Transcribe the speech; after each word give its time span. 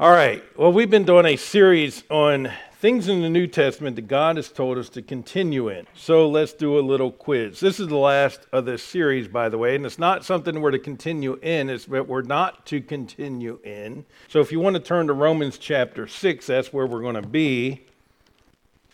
All 0.00 0.10
right. 0.10 0.42
Well, 0.58 0.72
we've 0.72 0.90
been 0.90 1.04
doing 1.04 1.24
a 1.24 1.36
series 1.36 2.02
on 2.10 2.50
things 2.80 3.06
in 3.06 3.22
the 3.22 3.28
New 3.28 3.46
Testament 3.46 3.94
that 3.94 4.08
God 4.08 4.34
has 4.34 4.48
told 4.48 4.76
us 4.76 4.88
to 4.88 5.02
continue 5.02 5.68
in. 5.68 5.86
So 5.94 6.28
let's 6.28 6.52
do 6.52 6.80
a 6.80 6.82
little 6.82 7.12
quiz. 7.12 7.60
This 7.60 7.78
is 7.78 7.86
the 7.86 7.96
last 7.96 8.40
of 8.50 8.64
this 8.64 8.82
series, 8.82 9.28
by 9.28 9.48
the 9.48 9.56
way, 9.56 9.76
and 9.76 9.86
it's 9.86 9.96
not 9.96 10.24
something 10.24 10.60
we're 10.60 10.72
to 10.72 10.80
continue 10.80 11.38
in, 11.42 11.70
it's 11.70 11.86
what 11.86 12.08
we're 12.08 12.22
not 12.22 12.66
to 12.66 12.80
continue 12.80 13.60
in. 13.62 14.04
So 14.26 14.40
if 14.40 14.50
you 14.50 14.58
want 14.58 14.74
to 14.74 14.82
turn 14.82 15.06
to 15.06 15.12
Romans 15.12 15.58
chapter 15.58 16.08
6, 16.08 16.44
that's 16.44 16.72
where 16.72 16.88
we're 16.88 17.02
going 17.02 17.14
to 17.14 17.22
be. 17.22 17.86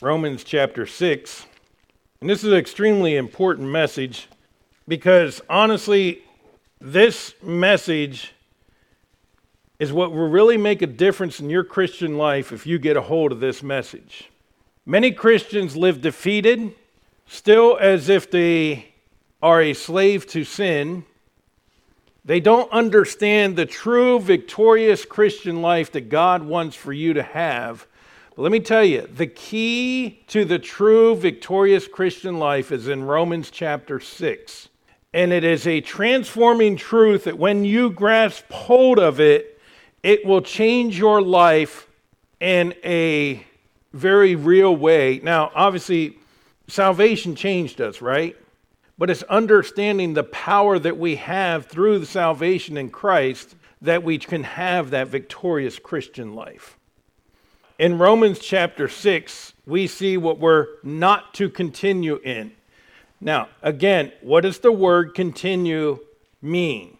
Romans 0.03 0.45
chapter 0.45 0.85
6. 0.85 1.46
And 2.21 2.29
this 2.29 2.45
is 2.45 2.53
an 2.53 2.59
extremely 2.59 3.17
important 3.17 3.69
message 3.69 4.29
because 4.87 5.41
honestly, 5.48 6.25
this 6.79 7.32
message 7.43 8.35
is 9.81 9.93
what 9.95 10.12
will 10.12 10.29
really 10.29 10.59
make 10.59 10.83
a 10.83 10.87
difference 10.87 11.41
in 11.41 11.49
your 11.49 11.65
Christian 11.65 12.19
life 12.19 12.53
if 12.53 12.67
you 12.67 12.79
get 12.79 12.98
a 12.98 13.01
hold 13.01 13.33
of 13.33 13.41
this 13.41 13.62
message. 13.62 14.29
Many 14.84 15.11
Christians 15.11 15.75
live 15.75 16.03
defeated, 16.03 16.75
still 17.27 17.79
as 17.80 18.11
if 18.11 18.30
they 18.30 18.93
are 19.43 19.62
a 19.62 19.73
slave 19.73 20.27
to 20.29 20.45
sin. 20.45 21.06
They 22.27 22.41
don't 22.41 22.70
understand 22.70 23.56
the 23.56 23.65
true 23.65 24.20
victorious 24.20 25.06
Christian 25.06 25.62
life 25.62 25.91
that 25.92 26.11
God 26.11 26.42
wants 26.42 26.77
for 26.77 26.92
you 26.92 27.15
to 27.15 27.23
have. 27.23 27.87
But 28.37 28.42
let 28.42 28.53
me 28.53 28.61
tell 28.61 28.84
you, 28.84 29.09
the 29.11 29.27
key 29.27 30.23
to 30.27 30.45
the 30.45 30.59
true 30.59 31.17
victorious 31.17 31.89
Christian 31.89 32.39
life 32.39 32.70
is 32.70 32.87
in 32.87 33.05
Romans 33.05 33.51
chapter 33.51 33.98
6. 33.98 34.69
And 35.15 35.33
it 35.33 35.42
is 35.42 35.67
a 35.67 35.81
transforming 35.81 36.77
truth 36.77 37.25
that 37.25 37.39
when 37.39 37.65
you 37.65 37.91
grasp 37.91 38.45
hold 38.53 38.98
of 38.98 39.20
it, 39.20 39.56
it 40.03 40.25
will 40.25 40.43
change 40.43 40.99
your 40.99 41.21
life 41.21 41.87
in 42.41 42.75
a 42.85 43.45
very 43.93 44.35
real 44.35 44.75
way. 44.75 45.20
Now, 45.23 45.51
obviously, 45.55 46.19
salvation 46.69 47.34
changed 47.34 47.81
us, 47.81 48.01
right? 48.01 48.37
But 48.97 49.11
it's 49.11 49.23
understanding 49.25 50.15
the 50.15 50.25
power 50.25 50.79
that 50.79 50.98
we 50.98 51.17
have 51.17 51.67
through 51.67 51.98
the 51.98 52.07
salvation 52.07 52.77
in 52.77 52.91
Christ 52.91 53.55
that 53.83 54.03
we 54.03 54.19
can 54.19 54.45
have 54.45 54.91
that 54.91 55.09
victorious 55.09 55.79
Christian 55.79 56.35
life. 56.35 56.77
In 57.79 57.97
Romans 57.98 58.39
chapter 58.39 58.89
6, 58.89 59.55
we 59.64 59.87
see 59.87 60.19
what 60.19 60.39
we're 60.39 60.67
not 60.83 61.33
to 61.35 61.48
continue 61.48 62.17
in. 62.17 62.53
Now, 63.23 63.48
again, 63.62 64.12
what 64.20 64.42
does 64.42 64.59
the 64.59 64.73
word 64.73 65.14
continue 65.14 65.98
mean? 66.42 66.98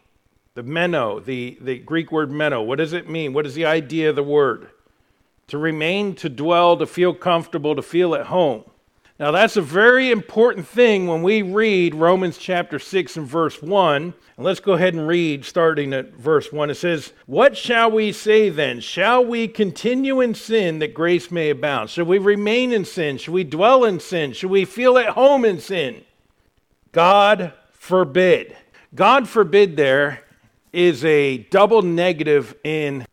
The 0.61 0.67
meno, 0.67 1.21
the, 1.21 1.57
the 1.63 1.79
Greek 1.79 2.13
word 2.13 2.31
meno, 2.31 2.61
what 2.61 2.77
does 2.77 2.93
it 2.93 3.09
mean? 3.09 3.33
What 3.33 3.47
is 3.47 3.55
the 3.55 3.65
idea 3.65 4.11
of 4.11 4.17
the 4.17 4.23
word? 4.23 4.69
To 5.47 5.57
remain, 5.57 6.15
to 6.17 6.29
dwell, 6.29 6.77
to 6.77 6.87
feel 6.87 7.15
comfortable, 7.15 7.75
to 7.75 7.81
feel 7.81 8.15
at 8.15 8.27
home. 8.27 8.65
Now, 9.19 9.31
that's 9.31 9.57
a 9.57 9.63
very 9.63 10.11
important 10.11 10.69
thing 10.69 11.07
when 11.07 11.23
we 11.23 11.41
read 11.41 11.95
Romans 11.95 12.37
chapter 12.37 12.79
6 12.79 13.17
and 13.17 13.27
verse 13.27 13.63
1. 13.63 14.03
And 14.03 14.15
let's 14.37 14.61
go 14.61 14.75
ahead 14.75 14.93
and 14.93 15.09
read 15.09 15.47
starting 15.47 15.95
at 15.95 16.13
verse 16.13 16.53
1. 16.53 16.69
It 16.69 16.75
says, 16.75 17.15
What 17.25 17.57
shall 17.57 17.91
we 17.91 18.13
say 18.13 18.51
then? 18.51 18.81
Shall 18.81 19.25
we 19.25 19.49
continue 19.49 20.21
in 20.21 20.35
sin 20.35 20.79
that 20.81 20.93
grace 20.93 21.31
may 21.31 21.49
abound? 21.49 21.89
Should 21.89 22.07
we 22.07 22.19
remain 22.19 22.71
in 22.71 22.85
sin? 22.85 23.17
Should 23.17 23.33
we 23.33 23.45
dwell 23.45 23.87
in 23.87 23.99
sin? 23.99 24.35
Should 24.35 24.51
we 24.51 24.67
feel 24.67 24.99
at 24.99 25.15
home 25.15 25.47
in 25.47 25.59
sin? 25.59 26.05
God 26.93 27.55
forbid. 27.73 28.55
God 28.95 29.27
forbid 29.27 29.79
there 29.79 30.21
is 30.73 31.05
a 31.05 31.39
double 31.39 31.83
negative 31.83 32.55
in 32.65 33.07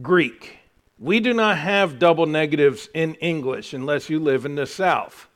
Greek. 0.00 0.58
We 0.98 1.20
do 1.20 1.34
not 1.34 1.58
have 1.58 1.98
double 1.98 2.26
negatives 2.26 2.88
in 2.94 3.14
English 3.16 3.74
unless 3.74 4.08
you 4.08 4.20
live 4.20 4.46
in 4.46 4.54
the 4.54 4.66
South. 4.66 5.28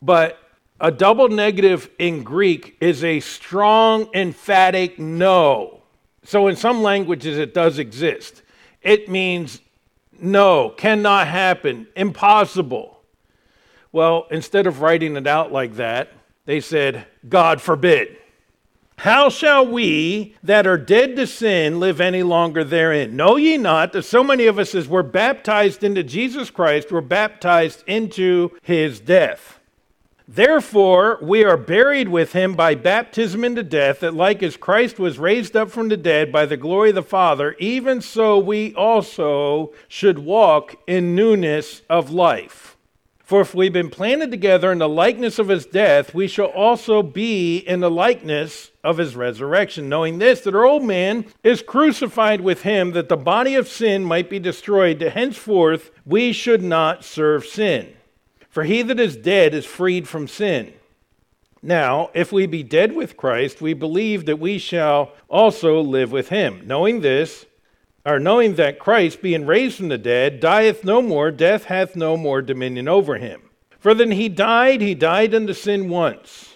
But 0.00 0.38
a 0.80 0.90
double 0.90 1.28
negative 1.28 1.90
in 1.98 2.22
Greek 2.22 2.76
is 2.80 3.04
a 3.04 3.20
strong, 3.20 4.08
emphatic 4.14 4.98
no. 4.98 5.82
So 6.24 6.48
in 6.48 6.56
some 6.56 6.82
languages, 6.82 7.38
it 7.38 7.54
does 7.54 7.78
exist. 7.78 8.42
It 8.82 9.08
means 9.08 9.60
no, 10.18 10.70
cannot 10.70 11.28
happen, 11.28 11.86
impossible. 11.94 13.00
Well, 13.92 14.26
instead 14.30 14.66
of 14.66 14.80
writing 14.80 15.16
it 15.16 15.26
out 15.26 15.52
like 15.52 15.74
that, 15.76 16.10
they 16.46 16.60
said, 16.60 17.06
God 17.28 17.60
forbid. 17.60 18.16
How 18.98 19.28
shall 19.28 19.66
we 19.66 20.34
that 20.42 20.66
are 20.66 20.78
dead 20.78 21.16
to 21.16 21.26
sin 21.26 21.78
live 21.78 22.00
any 22.00 22.22
longer 22.22 22.64
therein? 22.64 23.14
Know 23.14 23.36
ye 23.36 23.58
not 23.58 23.92
that 23.92 24.04
so 24.04 24.24
many 24.24 24.46
of 24.46 24.58
us, 24.58 24.74
as 24.74 24.88
were 24.88 25.02
baptized 25.02 25.84
into 25.84 26.02
Jesus 26.02 26.50
Christ, 26.50 26.90
were 26.90 27.02
baptized 27.02 27.84
into 27.86 28.52
his 28.62 28.98
death? 28.98 29.60
Therefore, 30.26 31.18
we 31.22 31.44
are 31.44 31.56
buried 31.56 32.08
with 32.08 32.32
him 32.32 32.54
by 32.54 32.74
baptism 32.74 33.44
into 33.44 33.62
death, 33.62 34.00
that 34.00 34.14
like 34.14 34.42
as 34.42 34.56
Christ 34.56 34.98
was 34.98 35.20
raised 35.20 35.54
up 35.54 35.70
from 35.70 35.88
the 35.88 35.96
dead 35.96 36.32
by 36.32 36.46
the 36.46 36.56
glory 36.56 36.88
of 36.88 36.96
the 36.96 37.02
Father, 37.02 37.54
even 37.60 38.00
so 38.00 38.38
we 38.38 38.74
also 38.74 39.72
should 39.86 40.18
walk 40.18 40.74
in 40.88 41.14
newness 41.14 41.82
of 41.88 42.10
life. 42.10 42.75
For 43.26 43.40
if 43.40 43.56
we've 43.56 43.72
been 43.72 43.90
planted 43.90 44.30
together 44.30 44.70
in 44.70 44.78
the 44.78 44.88
likeness 44.88 45.40
of 45.40 45.48
his 45.48 45.66
death, 45.66 46.14
we 46.14 46.28
shall 46.28 46.46
also 46.46 47.02
be 47.02 47.58
in 47.58 47.80
the 47.80 47.90
likeness 47.90 48.70
of 48.84 48.98
his 48.98 49.16
resurrection, 49.16 49.88
knowing 49.88 50.18
this, 50.20 50.42
that 50.42 50.54
our 50.54 50.64
old 50.64 50.84
man 50.84 51.26
is 51.42 51.60
crucified 51.60 52.40
with 52.40 52.62
him, 52.62 52.92
that 52.92 53.08
the 53.08 53.16
body 53.16 53.56
of 53.56 53.66
sin 53.66 54.04
might 54.04 54.30
be 54.30 54.38
destroyed, 54.38 55.00
that 55.00 55.14
henceforth 55.14 55.90
we 56.04 56.32
should 56.32 56.62
not 56.62 57.04
serve 57.04 57.44
sin. 57.44 57.92
For 58.48 58.62
he 58.62 58.82
that 58.82 59.00
is 59.00 59.16
dead 59.16 59.54
is 59.54 59.66
freed 59.66 60.06
from 60.06 60.28
sin. 60.28 60.72
Now, 61.60 62.10
if 62.14 62.30
we 62.30 62.46
be 62.46 62.62
dead 62.62 62.94
with 62.94 63.16
Christ, 63.16 63.60
we 63.60 63.74
believe 63.74 64.26
that 64.26 64.38
we 64.38 64.56
shall 64.58 65.14
also 65.28 65.80
live 65.80 66.12
with 66.12 66.28
him, 66.28 66.62
knowing 66.64 67.00
this 67.00 67.44
or 68.06 68.20
knowing 68.20 68.54
that 68.54 68.78
Christ, 68.78 69.20
being 69.20 69.46
raised 69.46 69.76
from 69.76 69.88
the 69.88 69.98
dead, 69.98 70.38
dieth 70.38 70.84
no 70.84 71.02
more, 71.02 71.32
death 71.32 71.64
hath 71.64 71.96
no 71.96 72.16
more 72.16 72.40
dominion 72.40 72.86
over 72.86 73.16
him. 73.16 73.42
For 73.80 73.94
then 73.94 74.12
he 74.12 74.28
died, 74.28 74.80
he 74.80 74.94
died 74.94 75.34
unto 75.34 75.52
sin 75.52 75.88
once. 75.88 76.54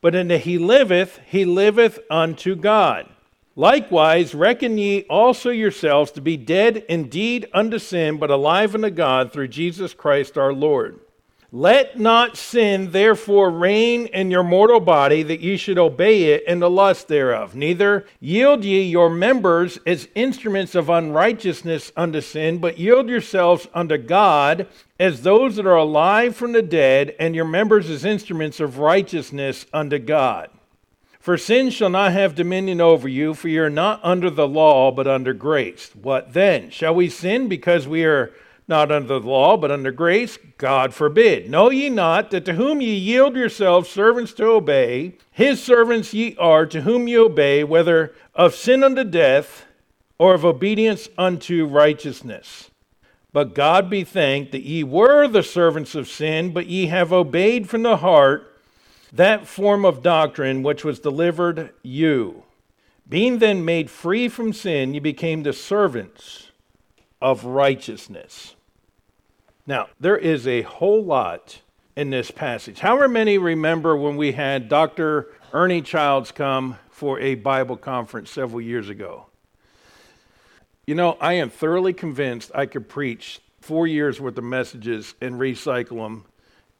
But 0.00 0.12
that 0.12 0.42
he 0.42 0.58
liveth, 0.58 1.18
he 1.26 1.44
liveth 1.44 1.98
unto 2.08 2.54
God. 2.54 3.08
Likewise, 3.56 4.34
reckon 4.34 4.78
ye 4.78 5.02
also 5.10 5.50
yourselves 5.50 6.12
to 6.12 6.20
be 6.20 6.36
dead 6.36 6.84
indeed 6.88 7.48
unto 7.52 7.78
sin, 7.78 8.16
but 8.16 8.30
alive 8.30 8.74
unto 8.74 8.90
God 8.90 9.32
through 9.32 9.48
Jesus 9.48 9.92
Christ 9.92 10.38
our 10.38 10.52
Lord. 10.52 11.00
Let 11.52 11.98
not 11.98 12.36
sin 12.36 12.92
therefore 12.92 13.50
reign 13.50 14.06
in 14.06 14.30
your 14.30 14.44
mortal 14.44 14.78
body, 14.78 15.24
that 15.24 15.40
ye 15.40 15.56
should 15.56 15.78
obey 15.78 16.32
it 16.34 16.44
in 16.46 16.60
the 16.60 16.70
lust 16.70 17.08
thereof. 17.08 17.56
Neither 17.56 18.06
yield 18.20 18.64
ye 18.64 18.82
your 18.82 19.10
members 19.10 19.78
as 19.84 20.08
instruments 20.14 20.76
of 20.76 20.88
unrighteousness 20.88 21.90
unto 21.96 22.20
sin, 22.20 22.58
but 22.58 22.78
yield 22.78 23.08
yourselves 23.08 23.66
unto 23.74 23.98
God 23.98 24.68
as 25.00 25.22
those 25.22 25.56
that 25.56 25.66
are 25.66 25.74
alive 25.74 26.36
from 26.36 26.52
the 26.52 26.62
dead, 26.62 27.16
and 27.18 27.34
your 27.34 27.44
members 27.44 27.90
as 27.90 28.04
instruments 28.04 28.60
of 28.60 28.78
righteousness 28.78 29.66
unto 29.72 29.98
God. 29.98 30.50
For 31.18 31.36
sin 31.36 31.70
shall 31.70 31.90
not 31.90 32.12
have 32.12 32.34
dominion 32.34 32.80
over 32.80 33.08
you, 33.08 33.34
for 33.34 33.48
ye 33.48 33.58
are 33.58 33.68
not 33.68 34.00
under 34.04 34.30
the 34.30 34.46
law, 34.46 34.92
but 34.92 35.08
under 35.08 35.34
grace. 35.34 35.90
What 36.00 36.32
then? 36.32 36.70
Shall 36.70 36.94
we 36.94 37.08
sin 37.08 37.48
because 37.48 37.88
we 37.88 38.04
are 38.04 38.32
not 38.70 38.90
under 38.90 39.18
the 39.18 39.28
law, 39.28 39.58
but 39.58 39.70
under 39.70 39.92
grace? 39.92 40.38
God 40.56 40.94
forbid. 40.94 41.50
Know 41.50 41.70
ye 41.70 41.90
not 41.90 42.30
that 42.30 42.46
to 42.46 42.54
whom 42.54 42.80
ye 42.80 42.94
yield 42.94 43.36
yourselves 43.36 43.90
servants 43.90 44.32
to 44.34 44.46
obey, 44.46 45.16
his 45.30 45.62
servants 45.62 46.14
ye 46.14 46.34
are 46.38 46.64
to 46.64 46.80
whom 46.80 47.06
ye 47.06 47.18
obey, 47.18 47.62
whether 47.64 48.14
of 48.34 48.54
sin 48.54 48.82
unto 48.82 49.04
death 49.04 49.66
or 50.18 50.32
of 50.32 50.46
obedience 50.46 51.10
unto 51.18 51.66
righteousness? 51.66 52.70
But 53.32 53.54
God 53.54 53.90
be 53.90 54.02
thanked 54.04 54.52
that 54.52 54.62
ye 54.62 54.82
were 54.82 55.28
the 55.28 55.42
servants 55.42 55.94
of 55.94 56.08
sin, 56.08 56.52
but 56.52 56.66
ye 56.66 56.86
have 56.86 57.12
obeyed 57.12 57.68
from 57.68 57.82
the 57.82 57.98
heart 57.98 58.46
that 59.12 59.46
form 59.46 59.84
of 59.84 60.02
doctrine 60.02 60.62
which 60.62 60.84
was 60.84 61.00
delivered 61.00 61.70
you. 61.82 62.44
Being 63.08 63.38
then 63.38 63.64
made 63.64 63.90
free 63.90 64.28
from 64.28 64.52
sin, 64.52 64.94
ye 64.94 65.00
became 65.00 65.42
the 65.42 65.52
servants 65.52 66.50
of 67.20 67.44
righteousness. 67.44 68.54
Now, 69.70 69.86
there 70.00 70.18
is 70.18 70.48
a 70.48 70.62
whole 70.62 71.04
lot 71.04 71.60
in 71.94 72.10
this 72.10 72.32
passage. 72.32 72.80
However 72.80 73.06
many 73.06 73.38
remember 73.38 73.96
when 73.96 74.16
we 74.16 74.32
had 74.32 74.68
Dr. 74.68 75.28
Ernie 75.52 75.80
Childs 75.80 76.32
come 76.32 76.76
for 76.90 77.20
a 77.20 77.36
Bible 77.36 77.76
conference 77.76 78.32
several 78.32 78.60
years 78.60 78.88
ago? 78.88 79.26
You 80.88 80.96
know, 80.96 81.16
I 81.20 81.34
am 81.34 81.50
thoroughly 81.50 81.92
convinced 81.92 82.50
I 82.52 82.66
could 82.66 82.88
preach 82.88 83.38
four 83.60 83.86
years 83.86 84.20
worth 84.20 84.36
of 84.38 84.42
messages 84.42 85.14
and 85.20 85.36
recycle 85.36 86.02
them, 86.02 86.24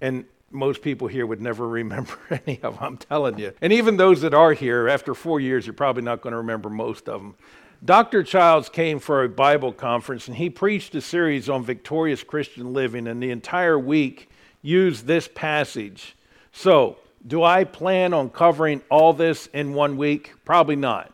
and 0.00 0.25
most 0.50 0.82
people 0.82 1.06
here 1.06 1.26
would 1.26 1.40
never 1.40 1.69
remember 1.81 2.19
any 2.44 2.58
of 2.60 2.75
them, 2.75 2.84
I'm 2.84 2.96
telling 2.96 3.38
you. 3.38 3.52
And 3.60 3.72
even 3.72 3.98
those 3.98 4.22
that 4.22 4.34
are 4.34 4.52
here, 4.52 4.88
after 4.88 5.14
four 5.14 5.38
years, 5.38 5.64
you're 5.64 5.75
probably 5.75 6.02
not 6.02 6.22
going 6.22 6.32
to 6.32 6.38
remember 6.38 6.69
most 6.69 7.08
of 7.08 7.22
them. 7.22 7.37
Dr. 7.82 8.23
Childs 8.23 8.69
came 8.69 8.99
for 8.99 9.25
a 9.25 9.29
Bible 9.29 9.73
conference 9.73 10.29
and 10.29 10.37
he 10.37 10.50
preached 10.50 10.94
a 10.94 11.00
series 11.00 11.49
on 11.49 11.65
victorious 11.65 12.23
Christian 12.23 12.75
living, 12.75 13.06
and 13.06 13.23
the 13.23 13.31
entire 13.31 13.79
week 13.79 14.29
used 14.61 15.06
this 15.06 15.29
passage. 15.35 16.15
So, 16.53 16.99
do 17.27 17.43
I 17.43 17.65
plan 17.65 18.12
on 18.12 18.31
covering 18.31 18.82
all 18.91 19.12
this 19.12 19.47
in 19.49 19.75
one 19.75 19.97
week? 19.97 20.32
Probably 20.44 20.77
not. 20.77 21.12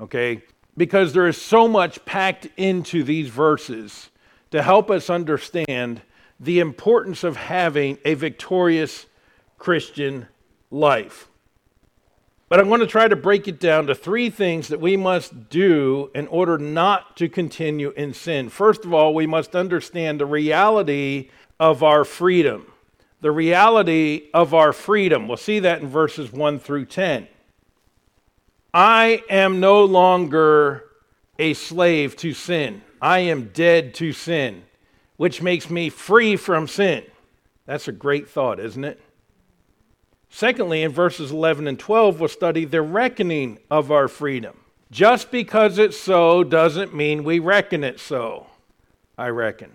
Okay? 0.00 0.42
Because 0.76 1.12
there 1.12 1.26
is 1.26 1.40
so 1.40 1.68
much 1.68 2.04
packed 2.04 2.48
into 2.56 3.02
these 3.02 3.28
verses 3.28 4.10
to 4.50 4.62
help 4.62 4.90
us 4.90 5.10
understand 5.10 6.00
the 6.40 6.60
importance 6.60 7.24
of 7.24 7.36
having 7.36 7.98
a 8.04 8.14
victorious 8.14 9.06
Christian 9.58 10.28
life. 10.70 11.28
But 12.48 12.60
I'm 12.60 12.68
going 12.68 12.80
to 12.80 12.86
try 12.86 13.08
to 13.08 13.16
break 13.16 13.46
it 13.46 13.60
down 13.60 13.86
to 13.88 13.94
three 13.94 14.30
things 14.30 14.68
that 14.68 14.80
we 14.80 14.96
must 14.96 15.50
do 15.50 16.10
in 16.14 16.26
order 16.28 16.56
not 16.56 17.16
to 17.18 17.28
continue 17.28 17.90
in 17.90 18.14
sin. 18.14 18.48
First 18.48 18.86
of 18.86 18.94
all, 18.94 19.14
we 19.14 19.26
must 19.26 19.54
understand 19.54 20.18
the 20.18 20.26
reality 20.26 21.28
of 21.60 21.82
our 21.82 22.04
freedom. 22.04 22.72
The 23.20 23.30
reality 23.30 24.28
of 24.32 24.54
our 24.54 24.72
freedom. 24.72 25.28
We'll 25.28 25.36
see 25.36 25.58
that 25.58 25.82
in 25.82 25.88
verses 25.88 26.32
1 26.32 26.58
through 26.60 26.86
10. 26.86 27.28
I 28.72 29.22
am 29.28 29.60
no 29.60 29.84
longer 29.84 30.84
a 31.38 31.52
slave 31.54 32.16
to 32.16 32.32
sin. 32.32 32.82
I 33.00 33.20
am 33.20 33.50
dead 33.52 33.94
to 33.94 34.12
sin, 34.12 34.64
which 35.16 35.42
makes 35.42 35.68
me 35.68 35.90
free 35.90 36.36
from 36.36 36.66
sin. 36.66 37.04
That's 37.66 37.88
a 37.88 37.92
great 37.92 38.28
thought, 38.28 38.58
isn't 38.58 38.84
it? 38.84 39.00
Secondly, 40.30 40.82
in 40.82 40.92
verses 40.92 41.30
11 41.30 41.66
and 41.66 41.78
12, 41.78 42.20
we'll 42.20 42.28
study 42.28 42.64
the 42.64 42.82
reckoning 42.82 43.58
of 43.70 43.90
our 43.90 44.08
freedom. 44.08 44.56
Just 44.90 45.30
because 45.30 45.78
it's 45.78 45.98
so 45.98 46.44
doesn't 46.44 46.94
mean 46.94 47.24
we 47.24 47.38
reckon 47.38 47.84
it 47.84 48.00
so, 48.00 48.46
I 49.16 49.28
reckon. 49.28 49.72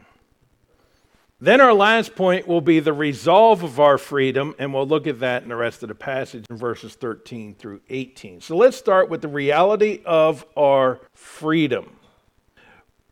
Then 1.44 1.60
our 1.60 1.74
last 1.74 2.16
point 2.16 2.48
will 2.48 2.62
be 2.62 2.80
the 2.80 2.94
resolve 2.94 3.64
of 3.64 3.78
our 3.78 3.98
freedom, 3.98 4.56
and 4.58 4.74
we'll 4.74 4.88
look 4.88 5.08
at 5.08 5.20
that 5.20 5.44
in 5.44 5.50
the 5.50 5.58
rest 5.58 5.84
of 5.84 5.90
the 5.90 5.96
passage 5.96 6.46
in 6.50 6.56
verses 6.56 6.96
13 6.96 7.56
through 7.56 7.82
18. 7.90 8.40
So 8.40 8.56
let's 8.56 8.78
start 8.78 9.10
with 9.10 9.22
the 9.22 9.28
reality 9.28 10.02
of 10.06 10.46
our 10.56 11.02
freedom. 11.14 11.98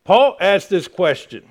Paul 0.05 0.37
asked 0.39 0.69
this 0.69 0.87
question 0.87 1.50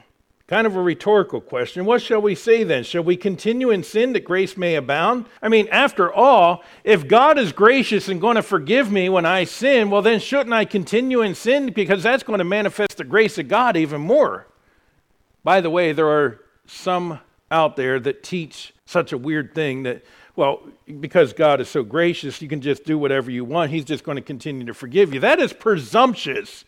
Kind 0.50 0.66
of 0.66 0.74
a 0.74 0.82
rhetorical 0.82 1.40
question. 1.40 1.84
What 1.84 2.02
shall 2.02 2.20
we 2.20 2.34
say 2.34 2.64
then? 2.64 2.82
Shall 2.82 3.04
we 3.04 3.16
continue 3.16 3.70
in 3.70 3.84
sin 3.84 4.14
that 4.14 4.24
grace 4.24 4.56
may 4.56 4.74
abound? 4.74 5.26
I 5.40 5.48
mean, 5.48 5.68
after 5.68 6.12
all, 6.12 6.64
if 6.82 7.06
God 7.06 7.38
is 7.38 7.52
gracious 7.52 8.08
and 8.08 8.20
going 8.20 8.34
to 8.34 8.42
forgive 8.42 8.90
me 8.90 9.08
when 9.08 9.24
I 9.24 9.44
sin, 9.44 9.90
well, 9.90 10.02
then 10.02 10.18
shouldn't 10.18 10.52
I 10.52 10.64
continue 10.64 11.22
in 11.22 11.36
sin? 11.36 11.70
Because 11.72 12.02
that's 12.02 12.24
going 12.24 12.40
to 12.40 12.44
manifest 12.44 12.96
the 12.96 13.04
grace 13.04 13.38
of 13.38 13.46
God 13.46 13.76
even 13.76 14.00
more. 14.00 14.48
By 15.44 15.60
the 15.60 15.70
way, 15.70 15.92
there 15.92 16.08
are 16.08 16.40
some 16.66 17.20
out 17.52 17.76
there 17.76 18.00
that 18.00 18.24
teach 18.24 18.74
such 18.86 19.12
a 19.12 19.18
weird 19.18 19.54
thing 19.54 19.84
that, 19.84 20.04
well, 20.34 20.66
because 20.98 21.32
God 21.32 21.60
is 21.60 21.68
so 21.68 21.84
gracious, 21.84 22.42
you 22.42 22.48
can 22.48 22.60
just 22.60 22.84
do 22.84 22.98
whatever 22.98 23.30
you 23.30 23.44
want. 23.44 23.70
He's 23.70 23.84
just 23.84 24.02
going 24.02 24.16
to 24.16 24.20
continue 24.20 24.66
to 24.66 24.74
forgive 24.74 25.14
you. 25.14 25.20
That 25.20 25.38
is 25.38 25.52
presumptuous 25.52 26.64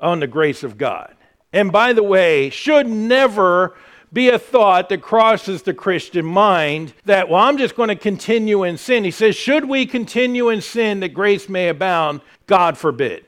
on 0.00 0.20
the 0.20 0.26
grace 0.26 0.62
of 0.62 0.78
God. 0.78 1.14
And 1.52 1.72
by 1.72 1.92
the 1.92 2.02
way, 2.02 2.50
should 2.50 2.86
never 2.86 3.74
be 4.12 4.30
a 4.30 4.38
thought 4.38 4.88
that 4.88 5.02
crosses 5.02 5.62
the 5.62 5.74
Christian 5.74 6.24
mind 6.24 6.94
that, 7.04 7.28
well, 7.28 7.42
I'm 7.42 7.58
just 7.58 7.76
going 7.76 7.90
to 7.90 7.96
continue 7.96 8.64
in 8.64 8.78
sin. 8.78 9.04
He 9.04 9.10
says, 9.10 9.36
should 9.36 9.66
we 9.66 9.84
continue 9.86 10.48
in 10.48 10.60
sin 10.60 11.00
that 11.00 11.10
grace 11.10 11.48
may 11.48 11.68
abound? 11.68 12.22
God 12.46 12.78
forbid. 12.78 13.24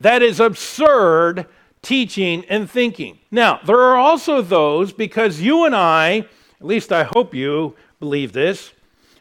That 0.00 0.22
is 0.22 0.40
absurd 0.40 1.46
teaching 1.82 2.44
and 2.48 2.68
thinking. 2.68 3.18
Now, 3.30 3.60
there 3.64 3.78
are 3.78 3.96
also 3.96 4.42
those, 4.42 4.92
because 4.92 5.40
you 5.40 5.64
and 5.64 5.76
I, 5.76 6.26
at 6.60 6.66
least 6.66 6.92
I 6.92 7.04
hope 7.04 7.34
you 7.34 7.76
believe 8.00 8.32
this, 8.32 8.72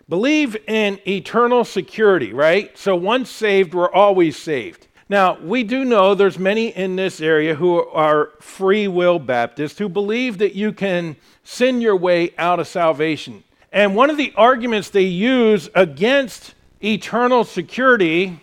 believe 0.10 0.58
in 0.68 1.00
eternal 1.08 1.66
security, 1.66 2.34
right? 2.34 2.76
So 2.78 2.96
once 2.96 3.30
saved, 3.30 3.76
we're 3.76 3.92
always 3.92 4.38
saved. 4.38 4.87
Now, 5.10 5.40
we 5.40 5.64
do 5.64 5.86
know 5.86 6.16
there's 6.16 6.38
many 6.38 6.68
in 6.68 6.98
this 6.98 7.22
area 7.22 7.56
who 7.56 7.80
are 7.80 8.32
free 8.42 8.90
will 8.90 9.20
Baptists 9.20 9.78
who 9.78 9.88
believe 9.88 10.38
that 10.40 10.54
you 10.54 10.74
can 10.74 11.16
sin 11.44 11.80
your 11.80 11.96
way 11.96 12.34
out 12.38 12.60
of 12.60 12.68
salvation. 12.68 13.44
And 13.72 13.96
one 13.96 14.10
of 14.10 14.18
the 14.18 14.34
arguments 14.36 14.90
they 14.90 15.02
use 15.04 15.70
against 15.76 16.56
eternal 16.84 17.46
security 17.46 18.40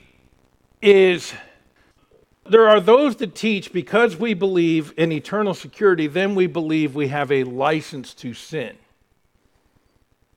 is 0.81 1.35
there 2.49 2.69
are 2.69 2.81
those 2.81 3.17
that 3.17 3.35
teach 3.35 3.73
because 3.73 4.17
we 4.17 4.33
believe 4.33 4.95
in 4.97 5.13
eternal 5.13 5.55
security, 5.55 6.07
then 6.07 6.35
we 6.35 6.47
believe 6.47 6.95
we 6.95 7.09
have 7.09 7.31
a 7.31 7.45
license 7.45 8.15
to 8.15 8.33
sin. 8.33 8.77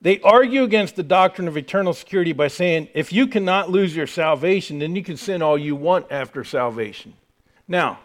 They 0.01 0.19
argue 0.21 0.63
against 0.63 0.95
the 0.95 1.03
doctrine 1.03 1.47
of 1.47 1.57
eternal 1.57 1.93
security 1.93 2.31
by 2.31 2.49
saying 2.49 2.89
if 2.93 3.11
you 3.11 3.27
cannot 3.27 3.71
lose 3.71 3.95
your 3.95 4.07
salvation, 4.07 4.79
then 4.79 4.95
you 4.95 5.03
can 5.03 5.17
sin 5.17 5.41
all 5.41 5.57
you 5.57 5.75
want 5.75 6.05
after 6.11 6.43
salvation. 6.43 7.13
Now, 7.67 7.99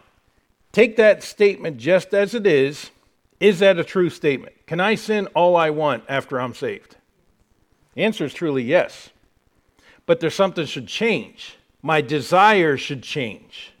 take 0.71 0.95
that 0.97 1.23
statement 1.23 1.77
just 1.77 2.13
as 2.13 2.33
it 2.33 2.47
is. 2.47 2.89
Is 3.39 3.59
that 3.59 3.77
a 3.77 3.83
true 3.83 4.09
statement? 4.09 4.55
Can 4.65 4.79
I 4.79 4.95
sin 4.95 5.27
all 5.35 5.55
I 5.55 5.69
want 5.69 6.03
after 6.07 6.39
I'm 6.39 6.55
saved? 6.55 6.95
The 7.93 8.03
answer 8.03 8.25
is 8.25 8.33
truly 8.33 8.63
yes. 8.63 9.09
But 10.05 10.19
there's 10.19 10.35
something 10.35 10.65
should 10.65 10.87
change. 10.87 11.57
My 11.81 12.01
desire 12.01 12.77
should 12.77 13.03
change. 13.03 13.72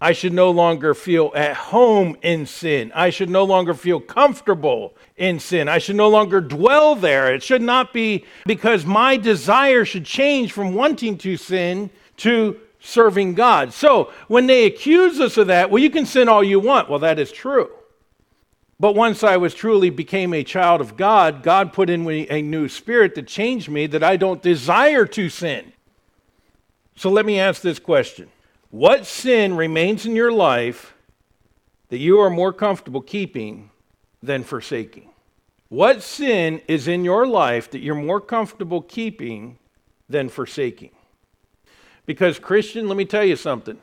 I 0.00 0.12
should 0.12 0.34
no 0.34 0.50
longer 0.50 0.92
feel 0.92 1.32
at 1.34 1.56
home 1.56 2.16
in 2.20 2.44
sin. 2.44 2.92
I 2.94 3.08
should 3.08 3.30
no 3.30 3.44
longer 3.44 3.72
feel 3.72 3.98
comfortable 3.98 4.94
in 5.16 5.40
sin. 5.40 5.68
I 5.68 5.78
should 5.78 5.96
no 5.96 6.10
longer 6.10 6.42
dwell 6.42 6.94
there. 6.94 7.34
It 7.34 7.42
should 7.42 7.62
not 7.62 7.94
be 7.94 8.26
because 8.44 8.84
my 8.84 9.16
desire 9.16 9.86
should 9.86 10.04
change 10.04 10.52
from 10.52 10.74
wanting 10.74 11.16
to 11.18 11.38
sin 11.38 11.88
to 12.18 12.60
serving 12.78 13.34
God. 13.34 13.72
So 13.72 14.12
when 14.28 14.46
they 14.46 14.66
accuse 14.66 15.18
us 15.18 15.38
of 15.38 15.46
that, 15.46 15.70
well, 15.70 15.82
you 15.82 15.90
can 15.90 16.04
sin 16.04 16.28
all 16.28 16.44
you 16.44 16.60
want. 16.60 16.90
Well, 16.90 16.98
that 16.98 17.18
is 17.18 17.32
true. 17.32 17.70
But 18.78 18.94
once 18.94 19.24
I 19.24 19.38
was 19.38 19.54
truly 19.54 19.88
became 19.88 20.34
a 20.34 20.44
child 20.44 20.82
of 20.82 20.98
God, 20.98 21.42
God 21.42 21.72
put 21.72 21.88
in 21.88 22.04
me 22.04 22.28
a 22.28 22.42
new 22.42 22.68
spirit 22.68 23.14
that 23.14 23.26
changed 23.26 23.70
me 23.70 23.86
that 23.86 24.04
I 24.04 24.18
don't 24.18 24.42
desire 24.42 25.06
to 25.06 25.30
sin. 25.30 25.72
So 26.96 27.08
let 27.08 27.24
me 27.24 27.40
ask 27.40 27.62
this 27.62 27.78
question 27.78 28.28
what 28.76 29.06
sin 29.06 29.56
remains 29.56 30.04
in 30.04 30.14
your 30.14 30.30
life 30.30 30.92
that 31.88 31.96
you 31.96 32.20
are 32.20 32.28
more 32.28 32.52
comfortable 32.52 33.00
keeping 33.00 33.70
than 34.22 34.44
forsaking? 34.44 35.08
What 35.70 36.02
sin 36.02 36.60
is 36.68 36.86
in 36.86 37.02
your 37.02 37.26
life 37.26 37.70
that 37.70 37.78
you're 37.78 37.94
more 37.94 38.20
comfortable 38.20 38.82
keeping 38.82 39.58
than 40.10 40.28
forsaking? 40.28 40.90
Because, 42.04 42.38
Christian, 42.38 42.86
let 42.86 42.98
me 42.98 43.06
tell 43.06 43.24
you 43.24 43.34
something. 43.34 43.78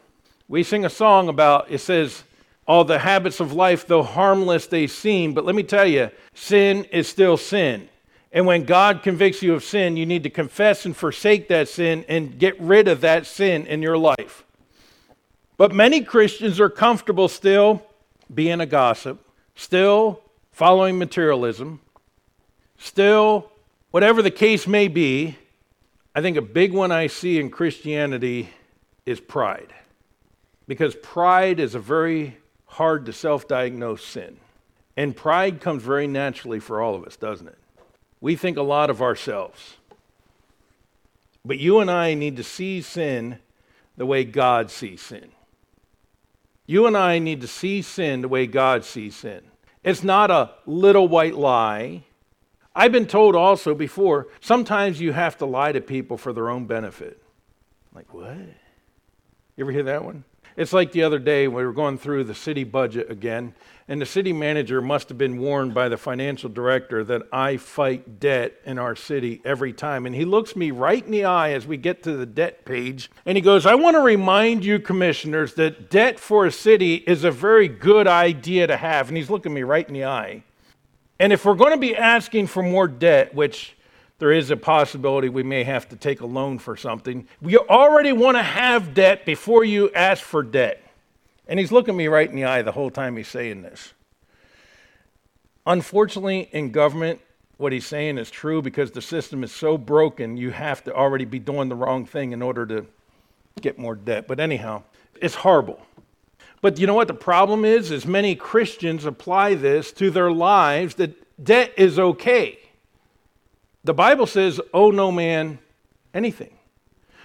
We 0.48 0.62
sing 0.62 0.86
a 0.86 0.92
song 0.92 1.28
about, 1.28 1.72
it 1.72 1.80
says, 1.80 2.24
all 2.68 2.86
the 2.86 3.00
habits 3.00 3.40
of 3.40 3.52
life, 3.52 3.88
though 3.88 4.04
harmless 4.04 4.68
they 4.68 4.86
seem, 4.86 5.34
but 5.34 5.44
let 5.44 5.56
me 5.56 5.64
tell 5.64 5.88
you, 5.88 6.12
sin 6.36 6.84
is 6.92 7.08
still 7.08 7.36
sin. 7.36 7.90
And 8.32 8.46
when 8.46 8.64
God 8.64 9.02
convicts 9.02 9.42
you 9.42 9.56
of 9.56 9.64
sin, 9.64 9.98
you 9.98 10.06
need 10.06 10.22
to 10.22 10.30
confess 10.30 10.86
and 10.86 10.96
forsake 10.96 11.48
that 11.48 11.68
sin 11.68 12.06
and 12.08 12.38
get 12.38 12.62
rid 12.62 12.88
of 12.88 13.02
that 13.02 13.26
sin 13.26 13.66
in 13.66 13.82
your 13.82 13.98
life. 13.98 14.46
But 15.58 15.74
many 15.74 16.02
Christians 16.02 16.60
are 16.60 16.70
comfortable 16.70 17.28
still 17.28 17.86
being 18.34 18.60
a 18.62 18.66
gossip, 18.66 19.26
still 19.56 20.22
following 20.52 20.98
materialism, 20.98 21.80
still, 22.78 23.52
whatever 23.92 24.22
the 24.22 24.32
case 24.32 24.68
may 24.68 24.88
be. 24.88 25.38
I 26.16 26.22
think 26.22 26.38
a 26.38 26.42
big 26.42 26.74
one 26.74 26.92
I 26.92 27.08
see 27.08 27.40
in 27.40 27.50
Christianity 27.50 28.50
is 29.06 29.20
pride. 29.20 29.74
Because 30.68 30.96
pride 30.96 31.60
is 31.60 31.76
a 31.76 31.80
very 31.80 32.38
hard 32.66 33.06
to 33.06 33.14
self 33.14 33.48
diagnose 33.48 34.04
sin. 34.04 34.38
And 34.96 35.16
pride 35.16 35.60
comes 35.60 35.84
very 35.84 36.08
naturally 36.08 36.60
for 36.60 36.82
all 36.82 36.96
of 36.96 37.04
us, 37.04 37.16
doesn't 37.16 37.48
it? 37.48 37.58
We 38.22 38.36
think 38.36 38.58
a 38.58 38.62
lot 38.62 38.90
of 38.90 39.02
ourselves. 39.02 39.76
But 41.44 41.60
you 41.60 41.80
and 41.80 41.92
I 41.92 42.14
need 42.14 42.38
to 42.38 42.44
see 42.44 42.82
sin 42.82 43.40
the 43.98 44.06
way 44.06 44.24
God 44.24 44.72
sees 44.72 45.02
sin. 45.02 45.32
You 46.66 46.88
and 46.88 46.96
I 46.96 47.20
need 47.20 47.42
to 47.42 47.48
see 47.48 47.82
sin 47.82 48.22
the 48.22 48.28
way 48.28 48.48
God 48.48 48.86
sees 48.86 49.16
sin. 49.16 49.42
It's 49.84 50.04
not 50.04 50.32
a 50.32 50.52
little 50.66 51.08
white 51.08 51.36
lie. 51.36 52.04
I've 52.76 52.92
been 52.92 53.06
told 53.06 53.36
also 53.36 53.76
before, 53.76 54.28
sometimes 54.40 55.00
you 55.00 55.12
have 55.12 55.38
to 55.40 55.46
lie 55.46 55.74
to 55.74 55.82
people 55.82 56.18
for 56.18 56.34
their 56.34 56.50
own 56.50 56.66
benefit. 56.66 57.22
Like, 57.94 58.14
what? 58.14 58.38
You 59.56 59.66
ever 59.66 59.72
hear 59.72 59.84
that 59.84 60.04
one? 60.04 60.24
It's 60.56 60.74
like 60.74 60.92
the 60.92 61.04
other 61.04 61.20
day 61.20 61.48
we 61.48 61.66
were 61.66 61.74
going 61.74 61.98
through 61.98 62.26
the 62.26 62.36
city 62.36 62.64
budget 62.64 63.10
again, 63.10 63.56
and 63.88 64.00
the 64.00 64.06
city 64.06 64.32
manager 64.32 64.82
must 64.82 65.10
have 65.10 65.18
been 65.18 65.40
warned 65.40 65.74
by 65.74 65.90
the 65.90 65.98
financial 65.98 66.50
director 66.50 67.04
that 67.04 67.24
I 67.32 67.58
fight 67.58 68.20
debt 68.20 68.54
in 68.66 68.78
our 68.78 68.96
city 68.96 69.42
every 69.44 69.74
time. 69.74 70.06
And 70.06 70.16
he 70.16 70.26
looks 70.26 70.56
me 70.56 70.72
right 70.72 71.04
in 71.04 71.12
the 71.12 71.26
eye 71.26 71.52
as 71.52 71.66
we 71.66 71.78
get 71.78 72.04
to 72.04 72.16
the 72.16 72.26
debt 72.26 72.66
page, 72.66 73.10
and 73.26 73.36
he 73.38 73.42
goes, 73.42 73.66
I 73.66 73.76
want 73.76 73.96
to 73.96 74.02
remind 74.02 74.64
you, 74.64 74.80
commissioners, 74.80 75.56
that 75.56 75.90
debt 75.90 76.20
for 76.20 76.46
a 76.46 76.52
city 76.52 76.96
is 76.96 77.24
a 77.24 77.32
very 77.32 77.68
good 77.68 78.08
idea 78.08 78.68
to 78.68 78.78
have. 78.78 79.08
And 79.08 79.18
he's 79.18 79.30
looking 79.30 79.54
me 79.54 79.64
right 79.64 79.88
in 79.88 79.94
the 79.94 80.06
eye. 80.06 80.44
And 81.20 81.34
if 81.34 81.46
we're 81.46 81.56
going 81.56 81.72
to 81.74 81.78
be 81.78 81.96
asking 81.96 82.48
for 82.48 82.62
more 82.62 82.88
debt, 82.88 83.34
which 83.34 83.76
there 84.20 84.32
is 84.32 84.52
a 84.52 84.58
possibility 84.58 85.30
we 85.30 85.44
may 85.44 85.64
have 85.64 85.90
to 85.90 85.96
take 85.96 86.22
a 86.22 86.26
loan 86.26 86.60
for 86.60 86.78
something. 86.78 87.28
You 87.42 87.60
already 87.70 88.12
want 88.12 88.38
to 88.38 88.44
have 88.44 88.94
debt 88.94 89.26
before 89.26 89.64
you 89.64 89.92
ask 89.92 90.24
for 90.24 90.44
debt. 90.44 90.82
And 91.48 91.60
he's 91.60 91.72
looking 91.72 91.98
me 91.98 92.08
right 92.08 92.30
in 92.30 92.36
the 92.36 92.46
eye 92.46 92.62
the 92.62 92.72
whole 92.72 92.90
time 92.90 93.18
he's 93.18 93.28
saying 93.28 93.64
this. 93.64 93.94
Unfortunately, 95.66 96.50
in 96.52 96.72
government, 96.72 97.20
what 97.58 97.72
he's 97.72 97.86
saying 97.86 98.18
is 98.18 98.30
true 98.30 98.62
because 98.62 98.92
the 98.92 99.02
system 99.02 99.44
is 99.44 99.52
so 99.52 99.78
broken, 99.78 100.38
you 100.38 100.52
have 100.52 100.84
to 100.84 100.94
already 100.94 101.26
be 101.26 101.40
doing 101.40 101.70
the 101.70 101.76
wrong 101.76 102.06
thing 102.06 102.32
in 102.32 102.42
order 102.42 102.66
to 102.66 102.86
get 103.62 103.78
more 103.78 103.96
debt. 103.96 104.28
But 104.28 104.40
anyhow, 104.40 104.84
it's 105.22 105.36
horrible. 105.36 105.86
But 106.62 106.80
you 106.80 106.88
know 106.88 106.94
what 106.94 107.08
the 107.08 107.14
problem 107.14 107.66
is? 107.66 107.92
Is 107.92 108.06
many 108.06 108.36
Christians 108.36 109.06
apply 109.06 109.56
this 109.56 109.92
to 109.94 110.10
their 110.10 110.32
lives 110.32 110.96
that 110.96 111.44
debt 111.44 111.74
is 111.78 112.00
okay. 112.00 112.60
The 113.84 113.94
Bible 113.94 114.26
says, 114.26 114.62
owe 114.74 114.92
no 114.92 115.12
man 115.12 115.60
anything. 116.14 116.58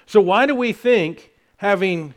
So 0.06 0.20
why 0.20 0.46
do 0.46 0.54
we 0.54 0.72
think 0.72 1.30
having, 1.56 2.14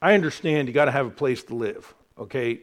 I 0.00 0.14
understand 0.14 0.68
you 0.68 0.74
got 0.74 0.84
to 0.84 0.90
have 0.90 1.06
a 1.06 1.10
place 1.10 1.42
to 1.44 1.54
live, 1.54 1.92
okay? 2.18 2.60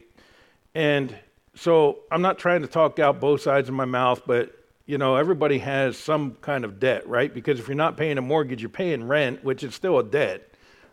And 0.74 1.14
so 1.54 1.98
I'm 2.10 2.22
not 2.22 2.38
trying 2.38 2.62
to 2.62 2.68
talk 2.68 2.98
out 2.98 3.20
both 3.20 3.42
sides 3.42 3.68
of 3.68 3.74
my 3.74 3.84
mouth, 3.84 4.22
but 4.26 4.54
you 4.86 4.96
know, 4.96 5.16
everybody 5.16 5.58
has 5.58 5.98
some 5.98 6.36
kind 6.40 6.64
of 6.64 6.80
debt, 6.80 7.06
right? 7.06 7.34
Because 7.34 7.60
if 7.60 7.68
you're 7.68 7.76
not 7.76 7.98
paying 7.98 8.16
a 8.16 8.22
mortgage, 8.22 8.62
you're 8.62 8.70
paying 8.70 9.06
rent, 9.06 9.44
which 9.44 9.62
is 9.62 9.74
still 9.74 9.98
a 9.98 10.04
debt, 10.04 10.50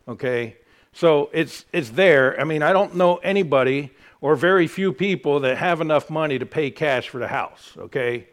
okay? 0.08 0.58
So 0.92 1.30
it's, 1.32 1.66
it's 1.72 1.92
there. 1.92 2.40
I 2.40 2.44
mean, 2.44 2.62
I 2.64 2.74
don't 2.74 2.96
know 2.96 3.18
anybody 3.18 3.92
or 4.20 4.36
very 4.36 4.68
few 4.68 4.92
people 4.92 5.40
that 5.42 5.58
have 5.58 5.80
enough 5.80 6.10
money 6.10 6.38
to 6.40 6.46
pay 6.46 6.72
cash 6.72 7.08
for 7.08 7.20
the 7.20 7.28
house, 7.28 7.72
okay? 7.78 8.28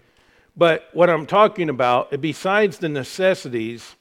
But 0.56 0.88
what 0.92 1.08
I'm 1.08 1.26
talking 1.26 1.68
about, 1.68 2.12
eh, 2.12 2.16
besides 2.16 2.78
the 2.78 2.88
necessities, 2.88 3.96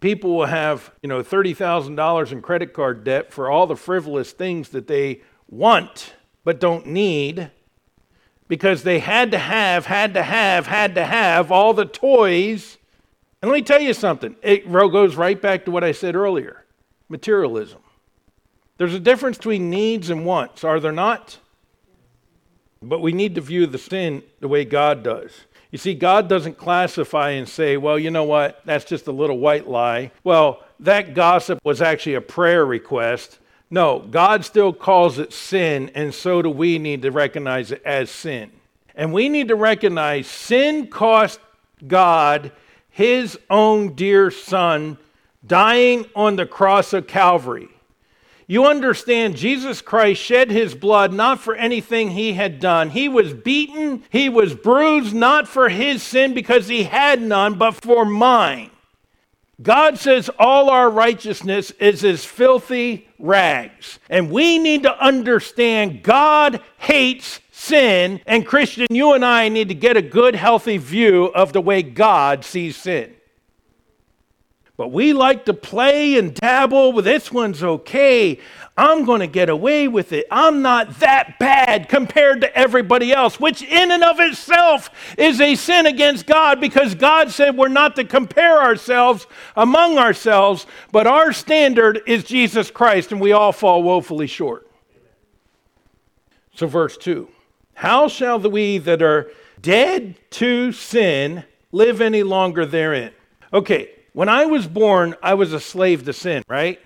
people 0.00 0.36
will 0.36 0.46
have, 0.46 0.92
you 1.02 1.08
know, 1.08 1.22
$30,000 1.22 2.32
in 2.32 2.42
credit 2.42 2.72
card 2.72 3.04
debt 3.04 3.32
for 3.32 3.50
all 3.50 3.66
the 3.66 3.76
frivolous 3.76 4.32
things 4.32 4.70
that 4.70 4.86
they 4.86 5.22
want 5.48 6.14
but 6.44 6.60
don't 6.60 6.86
need 6.86 7.50
because 8.48 8.82
they 8.82 8.98
had 8.98 9.30
to 9.30 9.38
have, 9.38 9.86
had 9.86 10.14
to 10.14 10.22
have, 10.22 10.66
had 10.66 10.94
to 10.96 11.04
have 11.04 11.50
all 11.50 11.72
the 11.72 11.86
toys. 11.86 12.78
And 13.40 13.50
let 13.50 13.56
me 13.56 13.62
tell 13.62 13.80
you 13.80 13.94
something. 13.94 14.36
It 14.42 14.70
goes 14.70 15.16
right 15.16 15.40
back 15.40 15.64
to 15.64 15.70
what 15.70 15.84
I 15.84 15.92
said 15.92 16.14
earlier 16.14 16.64
materialism. 17.08 17.80
There's 18.78 18.94
a 18.94 19.00
difference 19.00 19.36
between 19.36 19.70
needs 19.70 20.10
and 20.10 20.24
wants, 20.26 20.64
are 20.64 20.80
there 20.80 20.92
not? 20.92 21.38
But 22.82 23.00
we 23.00 23.12
need 23.12 23.34
to 23.36 23.40
view 23.40 23.66
the 23.66 23.78
sin 23.78 24.22
the 24.40 24.48
way 24.48 24.64
God 24.64 25.02
does. 25.02 25.30
You 25.70 25.78
see, 25.78 25.94
God 25.94 26.28
doesn't 26.28 26.58
classify 26.58 27.30
and 27.30 27.48
say, 27.48 27.76
well, 27.78 27.98
you 27.98 28.10
know 28.10 28.24
what, 28.24 28.60
that's 28.66 28.84
just 28.84 29.06
a 29.06 29.12
little 29.12 29.38
white 29.38 29.66
lie. 29.66 30.10
Well, 30.22 30.62
that 30.80 31.14
gossip 31.14 31.60
was 31.64 31.80
actually 31.80 32.14
a 32.14 32.20
prayer 32.20 32.66
request. 32.66 33.38
No, 33.70 34.00
God 34.00 34.44
still 34.44 34.74
calls 34.74 35.18
it 35.18 35.32
sin, 35.32 35.90
and 35.94 36.12
so 36.12 36.42
do 36.42 36.50
we 36.50 36.78
need 36.78 37.00
to 37.02 37.10
recognize 37.10 37.72
it 37.72 37.80
as 37.86 38.10
sin. 38.10 38.50
And 38.94 39.14
we 39.14 39.30
need 39.30 39.48
to 39.48 39.56
recognize 39.56 40.26
sin 40.26 40.88
cost 40.88 41.40
God 41.86 42.52
his 42.90 43.38
own 43.48 43.94
dear 43.94 44.30
son 44.30 44.98
dying 45.46 46.04
on 46.14 46.36
the 46.36 46.44
cross 46.44 46.92
of 46.92 47.06
Calvary. 47.06 47.68
You 48.46 48.66
understand, 48.66 49.36
Jesus 49.36 49.80
Christ 49.80 50.20
shed 50.20 50.50
his 50.50 50.74
blood 50.74 51.12
not 51.12 51.40
for 51.40 51.54
anything 51.54 52.10
he 52.10 52.32
had 52.32 52.60
done. 52.60 52.90
He 52.90 53.08
was 53.08 53.32
beaten, 53.32 54.02
he 54.10 54.28
was 54.28 54.54
bruised, 54.54 55.14
not 55.14 55.48
for 55.48 55.68
his 55.68 56.02
sin 56.02 56.34
because 56.34 56.68
he 56.68 56.84
had 56.84 57.22
none, 57.22 57.54
but 57.54 57.72
for 57.72 58.04
mine. 58.04 58.70
God 59.62 59.98
says 59.98 60.28
all 60.38 60.70
our 60.70 60.90
righteousness 60.90 61.70
is 61.72 62.04
as 62.04 62.24
filthy 62.24 63.08
rags. 63.18 63.98
And 64.10 64.30
we 64.30 64.58
need 64.58 64.82
to 64.82 65.04
understand 65.04 66.02
God 66.02 66.60
hates 66.78 67.40
sin. 67.52 68.20
And 68.26 68.46
Christian, 68.46 68.88
you 68.90 69.12
and 69.12 69.24
I 69.24 69.48
need 69.48 69.68
to 69.68 69.74
get 69.74 69.96
a 69.96 70.02
good, 70.02 70.34
healthy 70.34 70.78
view 70.78 71.26
of 71.26 71.52
the 71.52 71.60
way 71.60 71.82
God 71.82 72.44
sees 72.44 72.76
sin. 72.76 73.14
But 74.82 74.90
we 74.90 75.12
like 75.12 75.44
to 75.44 75.54
play 75.54 76.18
and 76.18 76.34
dabble 76.34 76.92
with 76.92 77.04
this 77.04 77.30
one's 77.30 77.62
okay. 77.62 78.40
I'm 78.76 79.04
going 79.04 79.20
to 79.20 79.28
get 79.28 79.48
away 79.48 79.86
with 79.86 80.12
it. 80.12 80.26
I'm 80.28 80.60
not 80.60 80.98
that 80.98 81.38
bad 81.38 81.88
compared 81.88 82.40
to 82.40 82.52
everybody 82.58 83.12
else, 83.12 83.38
which 83.38 83.62
in 83.62 83.92
and 83.92 84.02
of 84.02 84.18
itself 84.18 84.90
is 85.16 85.40
a 85.40 85.54
sin 85.54 85.86
against 85.86 86.26
God 86.26 86.60
because 86.60 86.96
God 86.96 87.30
said 87.30 87.56
we're 87.56 87.68
not 87.68 87.94
to 87.94 88.02
compare 88.02 88.60
ourselves 88.60 89.28
among 89.54 89.98
ourselves, 89.98 90.66
but 90.90 91.06
our 91.06 91.32
standard 91.32 92.00
is 92.08 92.24
Jesus 92.24 92.68
Christ, 92.68 93.12
and 93.12 93.20
we 93.20 93.30
all 93.30 93.52
fall 93.52 93.84
woefully 93.84 94.26
short. 94.26 94.68
So, 96.56 96.66
verse 96.66 96.96
2 96.96 97.28
How 97.74 98.08
shall 98.08 98.40
we 98.40 98.78
that 98.78 99.00
are 99.00 99.30
dead 99.60 100.16
to 100.30 100.72
sin 100.72 101.44
live 101.70 102.00
any 102.00 102.24
longer 102.24 102.66
therein? 102.66 103.12
Okay, 103.52 103.90
when 104.12 104.28
I 104.28 104.46
was 104.46 104.66
born, 104.66 105.14
I 105.22 105.34
was 105.34 105.52
a 105.52 105.60
slave 105.60 106.04
to 106.04 106.12
sin, 106.12 106.42
right? 106.48 106.78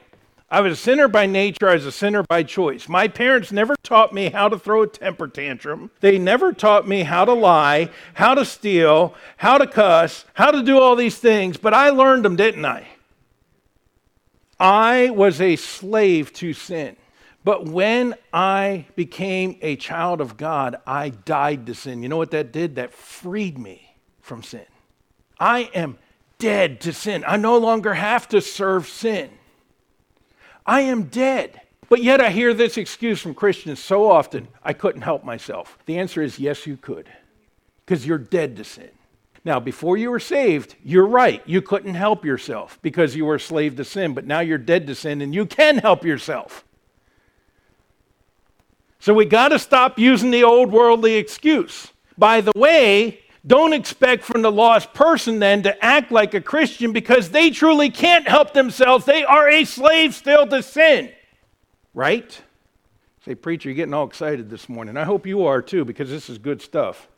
I 0.48 0.60
was 0.60 0.74
a 0.74 0.76
sinner 0.76 1.08
by 1.08 1.26
nature, 1.26 1.68
I 1.68 1.74
was 1.74 1.86
a 1.86 1.92
sinner 1.92 2.22
by 2.22 2.44
choice. 2.44 2.88
My 2.88 3.08
parents 3.08 3.50
never 3.50 3.74
taught 3.82 4.14
me 4.14 4.30
how 4.30 4.48
to 4.48 4.58
throw 4.58 4.82
a 4.82 4.86
temper 4.86 5.26
tantrum. 5.26 5.90
They 6.00 6.18
never 6.18 6.52
taught 6.52 6.86
me 6.86 7.02
how 7.02 7.24
to 7.24 7.32
lie, 7.32 7.90
how 8.14 8.34
to 8.34 8.44
steal, 8.44 9.14
how 9.38 9.58
to 9.58 9.66
cuss, 9.66 10.24
how 10.34 10.52
to 10.52 10.62
do 10.62 10.78
all 10.78 10.94
these 10.94 11.18
things, 11.18 11.56
but 11.56 11.74
I 11.74 11.90
learned 11.90 12.24
them, 12.24 12.36
didn't 12.36 12.64
I? 12.64 12.86
I 14.60 15.10
was 15.10 15.40
a 15.40 15.56
slave 15.56 16.32
to 16.34 16.52
sin. 16.52 16.96
But 17.42 17.66
when 17.66 18.14
I 18.32 18.86
became 18.94 19.58
a 19.62 19.76
child 19.76 20.20
of 20.20 20.36
God, 20.36 20.76
I 20.86 21.10
died 21.10 21.66
to 21.66 21.74
sin. 21.74 22.02
You 22.02 22.08
know 22.08 22.16
what 22.16 22.30
that 22.30 22.52
did? 22.52 22.76
That 22.76 22.92
freed 22.92 23.58
me 23.58 23.96
from 24.20 24.42
sin. 24.42 24.64
I 25.38 25.70
am 25.74 25.98
dead 26.38 26.80
to 26.82 26.92
sin. 26.92 27.24
I 27.26 27.36
no 27.36 27.58
longer 27.58 27.94
have 27.94 28.28
to 28.28 28.40
serve 28.40 28.88
sin. 28.88 29.30
I 30.64 30.82
am 30.82 31.04
dead. 31.04 31.60
But 31.88 32.02
yet 32.02 32.20
I 32.20 32.30
hear 32.30 32.52
this 32.52 32.76
excuse 32.76 33.20
from 33.20 33.34
Christians 33.34 33.78
so 33.78 34.10
often 34.10 34.48
I 34.62 34.72
couldn't 34.72 35.02
help 35.02 35.24
myself. 35.24 35.78
The 35.86 35.98
answer 35.98 36.20
is 36.20 36.38
yes, 36.38 36.66
you 36.66 36.76
could, 36.76 37.08
because 37.84 38.04
you're 38.06 38.18
dead 38.18 38.56
to 38.56 38.64
sin. 38.64 38.90
Now, 39.44 39.60
before 39.60 39.96
you 39.96 40.10
were 40.10 40.18
saved, 40.18 40.74
you're 40.82 41.06
right. 41.06 41.40
You 41.46 41.62
couldn't 41.62 41.94
help 41.94 42.24
yourself 42.24 42.80
because 42.82 43.14
you 43.14 43.24
were 43.24 43.36
a 43.36 43.40
slave 43.40 43.76
to 43.76 43.84
sin, 43.84 44.12
but 44.12 44.26
now 44.26 44.40
you're 44.40 44.58
dead 44.58 44.88
to 44.88 44.94
sin 44.96 45.20
and 45.20 45.32
you 45.32 45.46
can 45.46 45.78
help 45.78 46.04
yourself. 46.04 46.64
So 48.98 49.14
we 49.14 49.24
got 49.24 49.50
to 49.50 49.60
stop 49.60 50.00
using 50.00 50.32
the 50.32 50.42
old 50.42 50.72
worldly 50.72 51.14
excuse. 51.14 51.92
By 52.18 52.40
the 52.40 52.50
way, 52.56 53.20
don't 53.46 53.72
expect 53.72 54.24
from 54.24 54.42
the 54.42 54.50
lost 54.50 54.92
person 54.92 55.38
then 55.38 55.62
to 55.62 55.84
act 55.84 56.10
like 56.10 56.34
a 56.34 56.40
Christian 56.40 56.92
because 56.92 57.30
they 57.30 57.50
truly 57.50 57.90
can't 57.90 58.26
help 58.26 58.52
themselves. 58.52 59.04
They 59.04 59.24
are 59.24 59.48
a 59.48 59.64
slave 59.64 60.14
still 60.14 60.46
to 60.48 60.62
sin. 60.62 61.12
Right? 61.94 62.42
Say, 63.24 63.34
preacher, 63.34 63.68
you're 63.68 63.76
getting 63.76 63.94
all 63.94 64.06
excited 64.06 64.50
this 64.50 64.68
morning. 64.68 64.96
I 64.96 65.04
hope 65.04 65.26
you 65.26 65.46
are 65.46 65.62
too 65.62 65.84
because 65.84 66.10
this 66.10 66.28
is 66.28 66.38
good 66.38 66.60
stuff. 66.60 67.08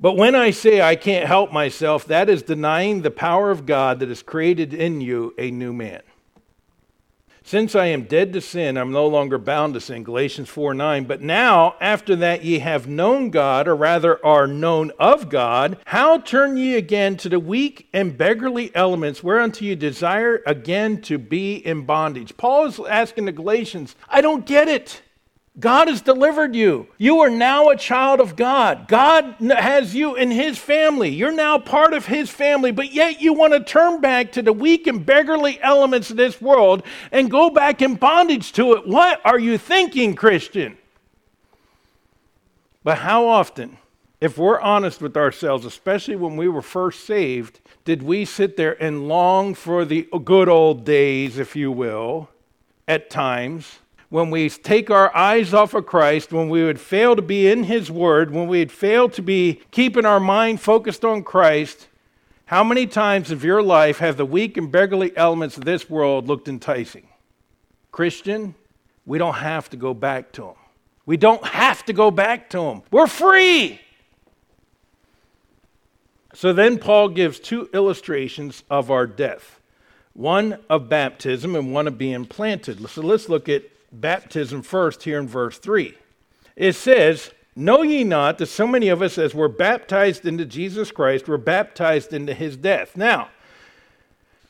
But 0.00 0.16
when 0.16 0.34
I 0.34 0.50
say 0.50 0.80
I 0.80 0.94
can't 0.94 1.26
help 1.26 1.52
myself, 1.52 2.04
that 2.06 2.28
is 2.28 2.42
denying 2.42 3.02
the 3.02 3.10
power 3.10 3.50
of 3.50 3.66
God 3.66 3.98
that 3.98 4.08
has 4.08 4.22
created 4.22 4.72
in 4.72 5.00
you 5.00 5.34
a 5.38 5.50
new 5.50 5.72
man. 5.72 6.02
Since 7.48 7.74
I 7.74 7.86
am 7.86 8.02
dead 8.02 8.34
to 8.34 8.42
sin, 8.42 8.76
I'm 8.76 8.92
no 8.92 9.06
longer 9.06 9.38
bound 9.38 9.72
to 9.72 9.80
sin. 9.80 10.04
Galatians 10.04 10.50
4 10.50 10.74
9. 10.74 11.04
But 11.04 11.22
now, 11.22 11.76
after 11.80 12.14
that 12.16 12.44
ye 12.44 12.58
have 12.58 12.86
known 12.86 13.30
God, 13.30 13.66
or 13.66 13.74
rather 13.74 14.22
are 14.22 14.46
known 14.46 14.92
of 14.98 15.30
God, 15.30 15.78
how 15.86 16.18
turn 16.18 16.58
ye 16.58 16.76
again 16.76 17.16
to 17.16 17.30
the 17.30 17.40
weak 17.40 17.88
and 17.94 18.18
beggarly 18.18 18.70
elements 18.76 19.22
whereunto 19.22 19.64
you 19.64 19.76
desire 19.76 20.42
again 20.44 21.00
to 21.00 21.16
be 21.16 21.54
in 21.54 21.86
bondage? 21.86 22.36
Paul 22.36 22.66
is 22.66 22.78
asking 22.80 23.24
the 23.24 23.32
Galatians, 23.32 23.96
I 24.10 24.20
don't 24.20 24.44
get 24.44 24.68
it. 24.68 25.00
God 25.58 25.88
has 25.88 26.00
delivered 26.00 26.54
you. 26.54 26.86
You 26.98 27.18
are 27.20 27.30
now 27.30 27.68
a 27.68 27.76
child 27.76 28.20
of 28.20 28.36
God. 28.36 28.86
God 28.86 29.34
has 29.40 29.92
you 29.92 30.14
in 30.14 30.30
His 30.30 30.56
family. 30.56 31.08
You're 31.08 31.32
now 31.32 31.58
part 31.58 31.94
of 31.94 32.06
His 32.06 32.30
family, 32.30 32.70
but 32.70 32.92
yet 32.92 33.20
you 33.20 33.32
want 33.32 33.54
to 33.54 33.64
turn 33.64 34.00
back 34.00 34.30
to 34.32 34.42
the 34.42 34.52
weak 34.52 34.86
and 34.86 35.04
beggarly 35.04 35.60
elements 35.60 36.10
of 36.10 36.16
this 36.16 36.40
world 36.40 36.84
and 37.10 37.30
go 37.30 37.50
back 37.50 37.82
in 37.82 37.96
bondage 37.96 38.52
to 38.52 38.74
it. 38.74 38.86
What 38.86 39.20
are 39.24 39.38
you 39.38 39.58
thinking, 39.58 40.14
Christian? 40.14 40.78
But 42.84 42.98
how 42.98 43.26
often, 43.26 43.78
if 44.20 44.38
we're 44.38 44.60
honest 44.60 45.02
with 45.02 45.16
ourselves, 45.16 45.64
especially 45.64 46.16
when 46.16 46.36
we 46.36 46.48
were 46.48 46.62
first 46.62 47.04
saved, 47.04 47.58
did 47.84 48.02
we 48.02 48.24
sit 48.24 48.56
there 48.56 48.80
and 48.80 49.08
long 49.08 49.54
for 49.54 49.84
the 49.84 50.08
good 50.24 50.48
old 50.48 50.84
days, 50.84 51.36
if 51.36 51.56
you 51.56 51.72
will, 51.72 52.28
at 52.86 53.10
times? 53.10 53.80
When 54.10 54.30
we 54.30 54.48
take 54.48 54.90
our 54.90 55.14
eyes 55.14 55.52
off 55.52 55.74
of 55.74 55.86
Christ, 55.86 56.32
when 56.32 56.48
we 56.48 56.64
would 56.64 56.80
fail 56.80 57.14
to 57.14 57.22
be 57.22 57.48
in 57.48 57.64
His 57.64 57.90
Word, 57.90 58.30
when 58.30 58.48
we'd 58.48 58.72
fail 58.72 59.08
to 59.10 59.22
be 59.22 59.60
keeping 59.70 60.06
our 60.06 60.20
mind 60.20 60.60
focused 60.60 61.04
on 61.04 61.22
Christ, 61.22 61.88
how 62.46 62.64
many 62.64 62.86
times 62.86 63.30
of 63.30 63.44
your 63.44 63.62
life 63.62 63.98
have 63.98 64.16
the 64.16 64.24
weak 64.24 64.56
and 64.56 64.72
beggarly 64.72 65.14
elements 65.16 65.58
of 65.58 65.66
this 65.66 65.90
world 65.90 66.26
looked 66.26 66.48
enticing? 66.48 67.06
Christian, 67.92 68.54
we 69.04 69.18
don't 69.18 69.34
have 69.34 69.68
to 69.70 69.76
go 69.76 69.92
back 69.92 70.32
to 70.32 70.42
them. 70.42 70.54
We 71.04 71.18
don't 71.18 71.44
have 71.44 71.84
to 71.86 71.92
go 71.92 72.10
back 72.10 72.48
to 72.50 72.58
them. 72.58 72.82
We're 72.90 73.06
free. 73.06 73.80
So 76.34 76.52
then 76.52 76.78
Paul 76.78 77.08
gives 77.08 77.40
two 77.40 77.68
illustrations 77.74 78.62
of 78.70 78.90
our 78.90 79.06
death 79.06 79.60
one 80.14 80.58
of 80.68 80.88
baptism 80.88 81.54
and 81.54 81.72
one 81.72 81.86
of 81.86 81.96
being 81.96 82.24
planted. 82.24 82.88
So 82.88 83.02
let's 83.02 83.28
look 83.28 83.48
at 83.48 83.62
baptism 83.92 84.62
first 84.62 85.02
here 85.02 85.18
in 85.18 85.28
verse 85.28 85.58
3. 85.58 85.96
It 86.56 86.74
says, 86.74 87.32
Know 87.54 87.82
ye 87.82 88.04
not 88.04 88.38
that 88.38 88.46
so 88.46 88.66
many 88.66 88.88
of 88.88 89.02
us, 89.02 89.18
as 89.18 89.34
were 89.34 89.48
baptized 89.48 90.24
into 90.24 90.44
Jesus 90.44 90.92
Christ, 90.92 91.26
were 91.26 91.38
baptized 91.38 92.12
into 92.12 92.32
his 92.32 92.56
death? 92.56 92.96
Now, 92.96 93.30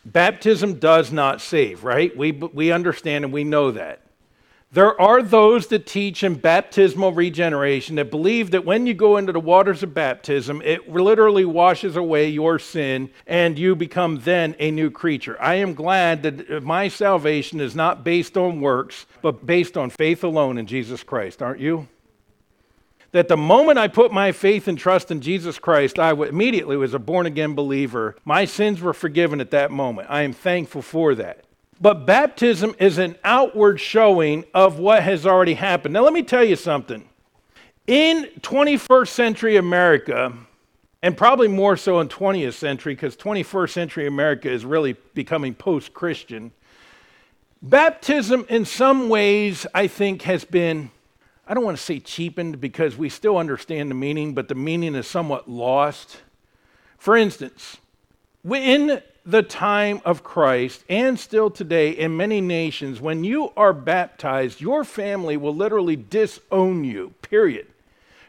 baptism 0.05 0.75
does 0.75 1.11
not 1.11 1.41
save, 1.41 1.85
right? 1.85 2.15
We, 2.17 2.33
we 2.33 2.71
understand 2.71 3.25
and 3.25 3.33
we 3.33 3.45
know 3.45 3.71
that. 3.71 4.03
There 4.71 5.01
are 5.01 5.23
those 5.23 5.69
that 5.69 5.87
teach 5.87 6.23
in 6.23 6.35
baptismal 6.35 7.13
regeneration 7.13 7.97
that 7.97 8.11
believe 8.11 8.51
that 8.51 8.67
when 8.67 8.87
you 8.87 8.93
go 8.93 9.17
into 9.17 9.33
the 9.33 9.41
waters 9.41 9.83
of 9.83 9.95
baptism, 9.95 10.61
it 10.63 10.91
literally 10.91 11.47
washes 11.47 11.97
away 11.97 12.29
your 12.29 12.59
sin 12.59 13.09
and 13.27 13.59
you 13.59 13.75
become 13.75 14.21
then 14.21 14.55
a 14.59 14.71
new 14.71 14.91
creature. 14.91 15.41
I 15.41 15.55
am 15.55 15.73
glad 15.73 16.23
that 16.23 16.63
my 16.63 16.89
salvation 16.89 17.61
is 17.61 17.75
not 17.75 18.05
based 18.05 18.37
on 18.37 18.61
works, 18.61 19.07
but 19.23 19.47
based 19.47 19.79
on 19.79 19.89
faith 19.89 20.23
alone 20.23 20.59
in 20.59 20.67
Jesus 20.67 21.03
Christ, 21.03 21.41
aren't 21.41 21.61
you? 21.61 21.89
That 23.13 23.29
the 23.29 23.39
moment 23.39 23.79
I 23.79 23.89
put 23.89 24.13
my 24.13 24.33
faith 24.33 24.69
and 24.69 24.79
trust 24.79 25.11
in 25.11 25.23
Jesus 25.23 25.59
Christ, 25.59 25.99
I 25.99 26.11
immediately 26.13 26.77
was 26.77 26.93
a 26.93 26.99
born 26.99 27.25
again 27.25 27.55
believer. 27.55 28.17
My 28.23 28.45
sins 28.45 28.83
were 28.83 28.93
forgiven 28.93 29.41
at 29.41 29.51
that 29.53 29.71
moment. 29.71 30.09
I 30.11 30.21
am 30.23 30.35
thankful 30.35 30.83
for 30.83 31.15
that. 31.15 31.47
But 31.81 32.07
baptism 32.07 32.75
is 32.79 32.99
an 32.99 33.17
outward 33.23 33.81
showing 33.81 34.45
of 34.53 34.79
what 34.79 35.03
has 35.03 35.27
already 35.27 35.55
happened. 35.55 35.95
Now, 35.95 36.03
let 36.03 36.13
me 36.13 36.23
tell 36.23 36.43
you 36.43 36.57
something. 36.57 37.09
In 37.87 38.29
21st 38.41 39.09
century 39.09 39.57
America, 39.57 40.33
and 41.03 41.17
probably 41.17 41.49
more 41.49 41.77
so 41.77 42.01
in 42.01 42.09
20th 42.09 42.55
century, 42.55 42.95
because 42.95 43.17
21st 43.17 43.71
century 43.71 44.07
America 44.07 44.51
is 44.51 44.65
really 44.65 44.95
becoming 45.15 45.55
post 45.55 45.95
Christian, 45.95 46.51
baptism 47.63 48.45
in 48.49 48.65
some 48.65 49.09
ways, 49.09 49.67
I 49.73 49.87
think, 49.87 50.23
has 50.23 50.45
been, 50.45 50.91
I 51.47 51.55
don't 51.55 51.65
want 51.65 51.77
to 51.77 51.83
say 51.83 52.01
cheapened 52.01 52.61
because 52.61 52.97
we 52.97 53.09
still 53.09 53.39
understand 53.39 53.91
the 53.91 53.95
meaning, 53.95 54.35
but 54.35 54.49
the 54.49 54.57
meaning 54.57 54.97
is 54.97 55.07
somewhat 55.07 55.49
lost. 55.49 56.19
For 56.99 57.17
instance, 57.17 57.77
in 58.45 59.01
the 59.29 59.43
time 59.43 60.01
of 60.07 60.25
Christ 60.25 60.83
and 60.89 61.21
still 61.21 61.51
today 61.51 61.91
in 61.91 62.17
many 62.17 62.41
nations, 62.41 62.99
when 62.99 63.25
you 63.25 63.53
are 63.59 63.75
baptized, 63.75 64.59
your 64.59 64.85
family 64.85 65.37
will 65.37 65.55
literally 65.55 65.97
disown 65.97 66.83
you, 66.83 67.13
period. 67.21 67.67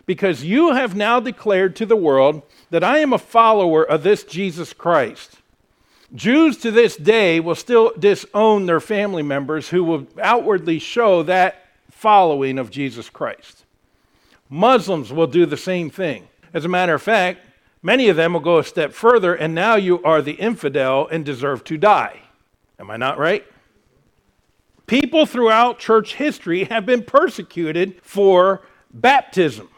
Because 0.06 0.44
you 0.44 0.74
have 0.74 0.98
now 0.98 1.22
declared 1.22 1.78
to 1.78 1.86
the 1.86 1.96
world 1.96 2.42
that 2.70 2.84
I 2.84 2.98
am 2.98 3.14
a 3.14 3.18
follower 3.18 3.82
of 3.82 4.04
this 4.04 4.26
Jesus 4.26 4.74
Christ. 4.74 5.38
Jews 6.14 6.58
to 6.58 6.72
this 6.72 6.98
day 6.98 7.40
will 7.40 7.56
still 7.56 7.94
disown 7.98 8.66
their 8.66 8.82
family 8.82 9.24
members 9.24 9.70
who 9.70 9.86
will 9.86 10.06
outwardly 10.22 10.80
show 10.80 11.24
that 11.24 11.64
following 11.92 12.60
of 12.60 12.72
Jesus 12.72 13.10
Christ. 13.10 13.64
Muslims 14.50 15.14
will 15.14 15.28
do 15.28 15.46
the 15.46 15.56
same 15.56 15.90
thing. 15.90 16.28
As 16.54 16.66
a 16.66 16.70
matter 16.70 16.96
of 16.96 17.02
fact, 17.02 17.40
Many 17.82 18.10
of 18.10 18.18
them 18.18 18.34
will 18.34 18.42
go 18.42 18.58
a 18.58 18.64
step 18.64 18.94
further, 18.94 19.34
and 19.34 19.56
now 19.56 19.76
you 19.76 20.04
are 20.04 20.22
the 20.22 20.34
infidel 20.34 21.08
and 21.08 21.24
deserve 21.24 21.64
to 21.66 21.78
die. 21.78 22.20
Am 22.78 22.92
I 22.92 22.98
not 22.98 23.18
right? 23.18 23.46
People 24.86 25.26
throughout 25.26 25.80
church 25.80 26.16
history 26.16 26.66
have 26.66 26.86
been 26.86 27.04
persecuted 27.04 28.02
for 28.02 28.62
baptism. 28.92 29.70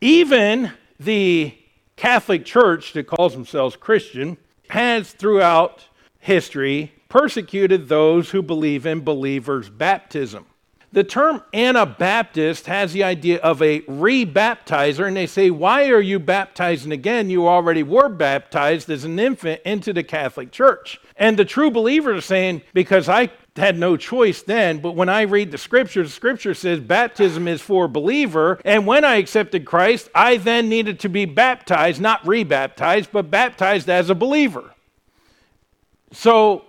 Even 0.00 0.72
the 0.98 1.54
Catholic 1.96 2.44
Church, 2.44 2.92
that 2.94 3.06
calls 3.06 3.32
themselves 3.32 3.76
Christian, 3.76 4.38
has 4.70 5.12
throughout 5.12 5.84
history 6.20 6.92
persecuted 7.08 7.88
those 7.88 8.30
who 8.30 8.40
believe 8.40 8.86
in 8.86 9.00
believers' 9.00 9.68
baptism. 9.68 10.46
The 10.92 11.04
term 11.04 11.42
Anabaptist 11.54 12.66
has 12.66 12.92
the 12.92 13.02
idea 13.02 13.38
of 13.38 13.62
a 13.62 13.80
rebaptizer, 13.82 15.06
and 15.06 15.16
they 15.16 15.26
say, 15.26 15.50
Why 15.50 15.88
are 15.88 16.02
you 16.02 16.18
baptizing 16.18 16.92
again? 16.92 17.30
You 17.30 17.48
already 17.48 17.82
were 17.82 18.10
baptized 18.10 18.90
as 18.90 19.04
an 19.04 19.18
infant 19.18 19.62
into 19.64 19.94
the 19.94 20.02
Catholic 20.02 20.52
Church. 20.52 21.00
And 21.16 21.38
the 21.38 21.46
true 21.46 21.70
believers 21.70 22.18
are 22.18 22.26
saying, 22.26 22.60
Because 22.74 23.08
I 23.08 23.30
had 23.56 23.78
no 23.78 23.96
choice 23.96 24.42
then, 24.42 24.80
but 24.80 24.94
when 24.94 25.08
I 25.08 25.22
read 25.22 25.50
the 25.50 25.56
scripture, 25.56 26.02
the 26.02 26.10
scripture 26.10 26.52
says 26.52 26.78
baptism 26.80 27.48
is 27.48 27.62
for 27.62 27.86
a 27.86 27.88
believer. 27.88 28.60
And 28.62 28.86
when 28.86 29.02
I 29.02 29.16
accepted 29.16 29.64
Christ, 29.64 30.10
I 30.14 30.36
then 30.36 30.68
needed 30.68 31.00
to 31.00 31.08
be 31.08 31.24
baptized, 31.24 32.02
not 32.02 32.26
rebaptized, 32.26 33.10
but 33.12 33.30
baptized 33.30 33.88
as 33.88 34.10
a 34.10 34.14
believer. 34.14 34.74
So 36.12 36.66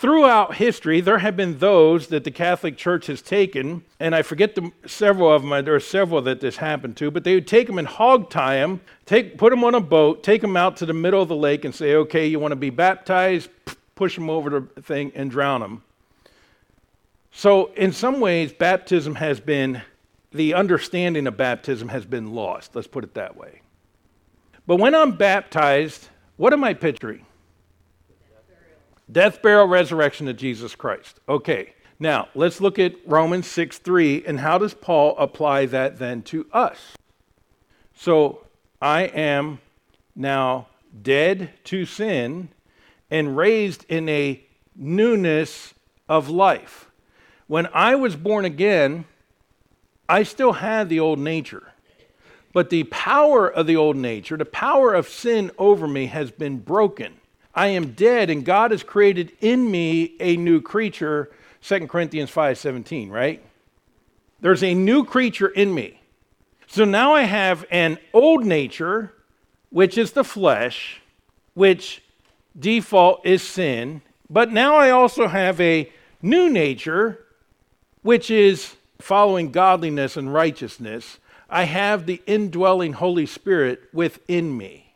throughout 0.00 0.54
history, 0.54 1.00
there 1.00 1.18
have 1.18 1.36
been 1.36 1.58
those 1.58 2.06
that 2.06 2.22
the 2.22 2.30
Catholic 2.30 2.76
Church 2.76 3.08
has 3.08 3.20
taken, 3.20 3.82
and 3.98 4.14
I 4.14 4.22
forget 4.22 4.54
the, 4.54 4.70
several 4.86 5.32
of 5.32 5.42
them, 5.42 5.64
there 5.64 5.74
are 5.74 5.80
several 5.80 6.22
that 6.22 6.40
this 6.40 6.56
happened 6.56 6.96
to, 6.98 7.10
but 7.10 7.24
they 7.24 7.34
would 7.34 7.48
take 7.48 7.66
them 7.66 7.78
and 7.78 7.88
hog 7.88 8.30
tie 8.30 8.56
them, 8.56 8.80
take, 9.06 9.36
put 9.36 9.50
them 9.50 9.64
on 9.64 9.74
a 9.74 9.80
boat, 9.80 10.22
take 10.22 10.40
them 10.40 10.56
out 10.56 10.76
to 10.76 10.86
the 10.86 10.92
middle 10.92 11.20
of 11.20 11.26
the 11.26 11.34
lake 11.34 11.64
and 11.64 11.74
say, 11.74 11.96
okay, 11.96 12.28
you 12.28 12.38
want 12.38 12.52
to 12.52 12.56
be 12.56 12.70
baptized? 12.70 13.50
Push 13.96 14.14
them 14.14 14.30
over 14.30 14.50
the 14.50 14.82
thing 14.82 15.10
and 15.16 15.32
drown 15.32 15.60
them. 15.60 15.82
So, 17.32 17.72
in 17.74 17.90
some 17.92 18.20
ways, 18.20 18.52
baptism 18.52 19.16
has 19.16 19.40
been, 19.40 19.82
the 20.30 20.54
understanding 20.54 21.26
of 21.26 21.36
baptism 21.36 21.88
has 21.88 22.06
been 22.06 22.32
lost. 22.32 22.76
Let's 22.76 22.86
put 22.86 23.02
it 23.02 23.14
that 23.14 23.36
way. 23.36 23.62
But 24.64 24.76
when 24.76 24.94
I'm 24.94 25.16
baptized, 25.16 26.06
what 26.36 26.52
am 26.52 26.62
I 26.62 26.74
picturing? 26.74 27.24
Death, 29.10 29.40
burial, 29.40 29.66
resurrection 29.66 30.28
of 30.28 30.36
Jesus 30.36 30.74
Christ. 30.74 31.20
Okay, 31.28 31.72
now 31.98 32.28
let's 32.34 32.60
look 32.60 32.78
at 32.78 32.94
Romans 33.06 33.46
6 33.46 33.78
3, 33.78 34.24
and 34.26 34.40
how 34.40 34.58
does 34.58 34.74
Paul 34.74 35.16
apply 35.18 35.66
that 35.66 35.98
then 35.98 36.22
to 36.24 36.46
us? 36.52 36.96
So 37.94 38.46
I 38.80 39.02
am 39.02 39.60
now 40.14 40.68
dead 41.02 41.50
to 41.64 41.86
sin 41.86 42.50
and 43.10 43.36
raised 43.36 43.84
in 43.88 44.08
a 44.08 44.42
newness 44.76 45.74
of 46.08 46.28
life. 46.28 46.90
When 47.46 47.66
I 47.72 47.94
was 47.94 48.14
born 48.14 48.44
again, 48.44 49.06
I 50.08 50.22
still 50.22 50.52
had 50.52 50.88
the 50.88 51.00
old 51.00 51.18
nature. 51.18 51.72
But 52.52 52.70
the 52.70 52.84
power 52.84 53.48
of 53.48 53.66
the 53.66 53.76
old 53.76 53.96
nature, 53.96 54.36
the 54.36 54.44
power 54.44 54.94
of 54.94 55.08
sin 55.08 55.50
over 55.58 55.86
me, 55.86 56.06
has 56.06 56.30
been 56.30 56.58
broken. 56.58 57.14
I 57.58 57.68
am 57.68 57.90
dead 57.90 58.30
and 58.30 58.44
God 58.44 58.70
has 58.70 58.84
created 58.84 59.32
in 59.40 59.68
me 59.68 60.14
a 60.20 60.36
new 60.36 60.60
creature, 60.60 61.28
2 61.60 61.88
Corinthians 61.88 62.30
5:17, 62.30 63.10
right? 63.10 63.42
There's 64.40 64.62
a 64.62 64.74
new 64.74 65.04
creature 65.04 65.48
in 65.48 65.74
me. 65.74 66.00
So 66.68 66.84
now 66.84 67.14
I 67.14 67.22
have 67.22 67.64
an 67.72 67.98
old 68.12 68.46
nature, 68.46 69.12
which 69.70 69.98
is 69.98 70.12
the 70.12 70.22
flesh, 70.22 71.00
which 71.54 72.00
default 72.56 73.26
is 73.26 73.42
sin, 73.42 74.02
but 74.30 74.52
now 74.52 74.76
I 74.76 74.90
also 74.90 75.26
have 75.26 75.60
a 75.60 75.90
new 76.22 76.48
nature, 76.48 77.26
which 78.02 78.30
is 78.30 78.76
following 79.00 79.50
godliness 79.50 80.16
and 80.16 80.32
righteousness. 80.32 81.18
I 81.50 81.64
have 81.64 82.06
the 82.06 82.22
indwelling 82.24 82.92
Holy 82.92 83.26
Spirit 83.26 83.82
within 83.92 84.56
me. 84.56 84.87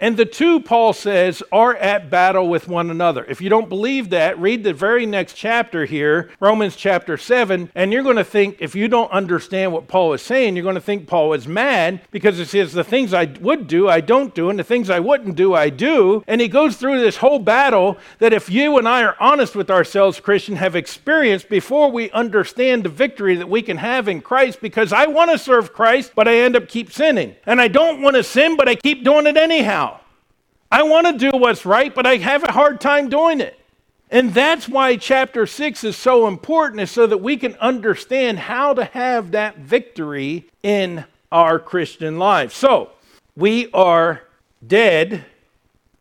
And 0.00 0.16
the 0.16 0.26
two, 0.26 0.58
Paul 0.58 0.92
says, 0.92 1.42
are 1.52 1.76
at 1.76 2.10
battle 2.10 2.48
with 2.48 2.66
one 2.66 2.90
another. 2.90 3.24
If 3.26 3.40
you 3.40 3.48
don't 3.48 3.68
believe 3.68 4.10
that, 4.10 4.38
read 4.40 4.64
the 4.64 4.74
very 4.74 5.06
next 5.06 5.34
chapter 5.34 5.84
here, 5.84 6.30
Romans 6.40 6.74
chapter 6.74 7.16
7, 7.16 7.70
and 7.76 7.92
you're 7.92 8.02
going 8.02 8.16
to 8.16 8.24
think, 8.24 8.56
if 8.58 8.74
you 8.74 8.88
don't 8.88 9.10
understand 9.12 9.72
what 9.72 9.86
Paul 9.86 10.12
is 10.12 10.20
saying, 10.20 10.56
you're 10.56 10.64
going 10.64 10.74
to 10.74 10.80
think 10.80 11.06
Paul 11.06 11.32
is 11.32 11.46
mad 11.46 12.00
because 12.10 12.40
it 12.40 12.48
says, 12.48 12.72
The 12.72 12.82
things 12.82 13.14
I 13.14 13.26
would 13.40 13.68
do, 13.68 13.88
I 13.88 14.00
don't 14.00 14.34
do, 14.34 14.50
and 14.50 14.58
the 14.58 14.64
things 14.64 14.90
I 14.90 14.98
wouldn't 14.98 15.36
do, 15.36 15.54
I 15.54 15.70
do. 15.70 16.24
And 16.26 16.40
he 16.40 16.48
goes 16.48 16.76
through 16.76 17.00
this 17.00 17.18
whole 17.18 17.38
battle 17.38 17.96
that 18.18 18.32
if 18.32 18.50
you 18.50 18.78
and 18.78 18.88
I 18.88 19.04
are 19.04 19.16
honest 19.20 19.54
with 19.54 19.70
ourselves, 19.70 20.18
Christian, 20.18 20.56
have 20.56 20.74
experienced 20.74 21.48
before 21.48 21.90
we 21.90 22.10
understand 22.10 22.84
the 22.84 22.88
victory 22.88 23.36
that 23.36 23.48
we 23.48 23.62
can 23.62 23.76
have 23.76 24.08
in 24.08 24.20
Christ 24.20 24.60
because 24.60 24.92
I 24.92 25.06
want 25.06 25.30
to 25.30 25.38
serve 25.38 25.72
Christ, 25.72 26.12
but 26.16 26.26
I 26.26 26.38
end 26.38 26.56
up 26.56 26.68
keep 26.68 26.92
sinning. 26.92 27.36
And 27.46 27.60
I 27.60 27.68
don't 27.68 28.02
want 28.02 28.16
to 28.16 28.24
sin, 28.24 28.56
but 28.56 28.68
I 28.68 28.74
keep 28.74 29.04
doing 29.04 29.26
it 29.26 29.36
anyhow. 29.36 29.93
I 30.74 30.82
want 30.82 31.06
to 31.06 31.30
do 31.30 31.38
what's 31.38 31.64
right, 31.64 31.94
but 31.94 32.04
I 32.04 32.16
have 32.16 32.42
a 32.42 32.50
hard 32.50 32.80
time 32.80 33.08
doing 33.08 33.40
it. 33.40 33.56
And 34.10 34.34
that's 34.34 34.68
why 34.68 34.96
chapter 34.96 35.46
6 35.46 35.84
is 35.84 35.96
so 35.96 36.26
important, 36.26 36.80
is 36.80 36.90
so 36.90 37.06
that 37.06 37.18
we 37.18 37.36
can 37.36 37.54
understand 37.60 38.40
how 38.40 38.74
to 38.74 38.84
have 38.86 39.30
that 39.30 39.58
victory 39.58 40.46
in 40.64 41.04
our 41.30 41.60
Christian 41.60 42.18
life. 42.18 42.52
So, 42.52 42.90
we 43.36 43.70
are 43.70 44.22
dead. 44.66 45.24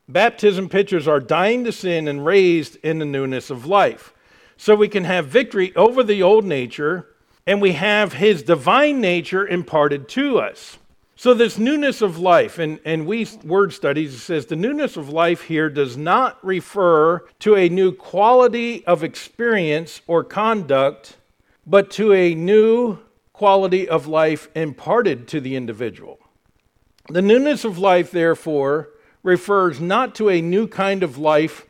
Baptism 0.10 0.70
pictures 0.70 1.08
are 1.08 1.20
dying 1.20 1.64
to 1.66 1.72
sin 1.72 2.08
and 2.08 2.26
raised 2.26 2.78
in 2.78 2.98
the 2.98 3.06
newness 3.06 3.52
of 3.52 3.68
life. 3.68 4.12
So, 4.58 4.74
we 4.74 4.88
can 4.88 5.04
have 5.04 5.28
victory 5.28 5.72
over 5.76 6.02
the 6.02 6.24
old 6.24 6.46
nature, 6.46 7.10
and 7.46 7.62
we 7.62 7.74
have 7.74 8.14
his 8.14 8.42
divine 8.42 9.00
nature 9.00 9.48
imparted 9.48 10.10
to 10.10 10.40
us. 10.40 10.80
So, 11.24 11.34
this 11.34 11.58
newness 11.58 12.02
of 12.02 12.20
life, 12.20 12.60
and, 12.60 12.82
and 12.84 13.08
Wuest 13.08 13.46
word 13.46 13.72
studies, 13.72 14.14
it 14.14 14.18
says 14.18 14.46
the 14.46 14.58
newness 14.58 14.98
of 14.98 15.08
life 15.08 15.44
here 15.44 15.70
does 15.70 15.96
not 15.96 16.38
refer 16.46 17.24
to 17.40 17.56
a 17.56 17.70
new 17.70 17.94
quality 17.94 18.86
of 18.86 19.06
experience 19.06 20.02
or 20.06 20.26
conduct, 20.26 21.16
but 21.66 21.90
to 21.92 22.12
a 22.12 22.36
new 22.36 22.98
quality 23.32 23.88
of 23.88 24.06
life 24.06 24.50
imparted 24.54 25.30
to 25.30 25.40
the 25.40 25.56
individual. 25.56 26.20
The 27.08 27.22
newness 27.22 27.64
of 27.64 27.78
life, 27.78 28.12
therefore, 28.12 28.90
refers 29.24 29.80
not 29.80 30.16
to 30.16 30.30
a 30.30 30.42
new 30.42 30.68
kind 30.68 31.04
of 31.04 31.18
life 31.18 31.66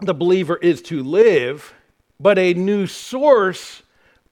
the 0.00 0.12
believer 0.12 0.58
is 0.58 0.82
to 0.82 1.02
live, 1.02 1.72
but 2.20 2.38
a 2.38 2.52
new 2.52 2.86
source 2.86 3.82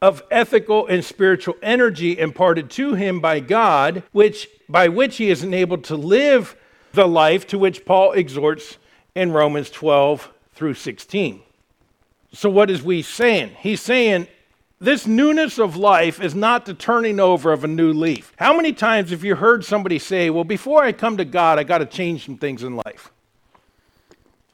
of 0.02 0.22
ethical 0.31 0.87
and 0.87 1.02
spiritual 1.02 1.57
energy 1.62 2.18
imparted 2.18 2.68
to 2.68 2.92
him 2.92 3.20
by 3.20 3.40
God, 3.40 4.02
which 4.12 4.46
by 4.68 4.88
which 4.88 5.16
he 5.16 5.31
is 5.31 5.42
enabled 5.42 5.85
to 5.85 5.96
live 5.96 6.57
the 6.92 7.07
life 7.07 7.46
to 7.48 7.59
which 7.59 7.85
Paul 7.85 8.12
exhorts 8.12 8.76
in 9.14 9.33
Romans 9.33 9.70
12 9.70 10.31
through 10.54 10.74
16. 10.74 11.40
So, 12.33 12.50
what 12.50 12.70
is 12.70 12.83
Wuest 12.83 13.07
saying? 13.07 13.57
He's 13.59 13.81
saying 13.81 14.28
this 14.81 15.07
newness 15.07 15.59
of 15.59 15.76
life 15.76 16.20
is 16.20 16.35
not 16.35 16.66
the 16.66 16.74
turning 16.74 17.18
over 17.18 17.52
of 17.52 17.64
a 17.64 17.68
new 17.68 17.92
leaf. 17.92 18.33
How 18.37 18.54
many 18.54 18.72
times 18.72 19.11
have 19.11 19.24
you 19.24 19.35
heard 19.35 19.64
somebody 19.64 19.98
say, 19.98 20.31
Well, 20.31 20.44
before 20.44 20.83
I 20.83 20.92
come 20.92 21.16
to 21.16 21.24
God, 21.24 21.59
I 21.59 21.64
got 21.64 21.78
to 21.78 21.87
change 21.87 22.26
some 22.26 22.37
things 22.37 22.62
in 22.62 22.76
life? 22.76 23.11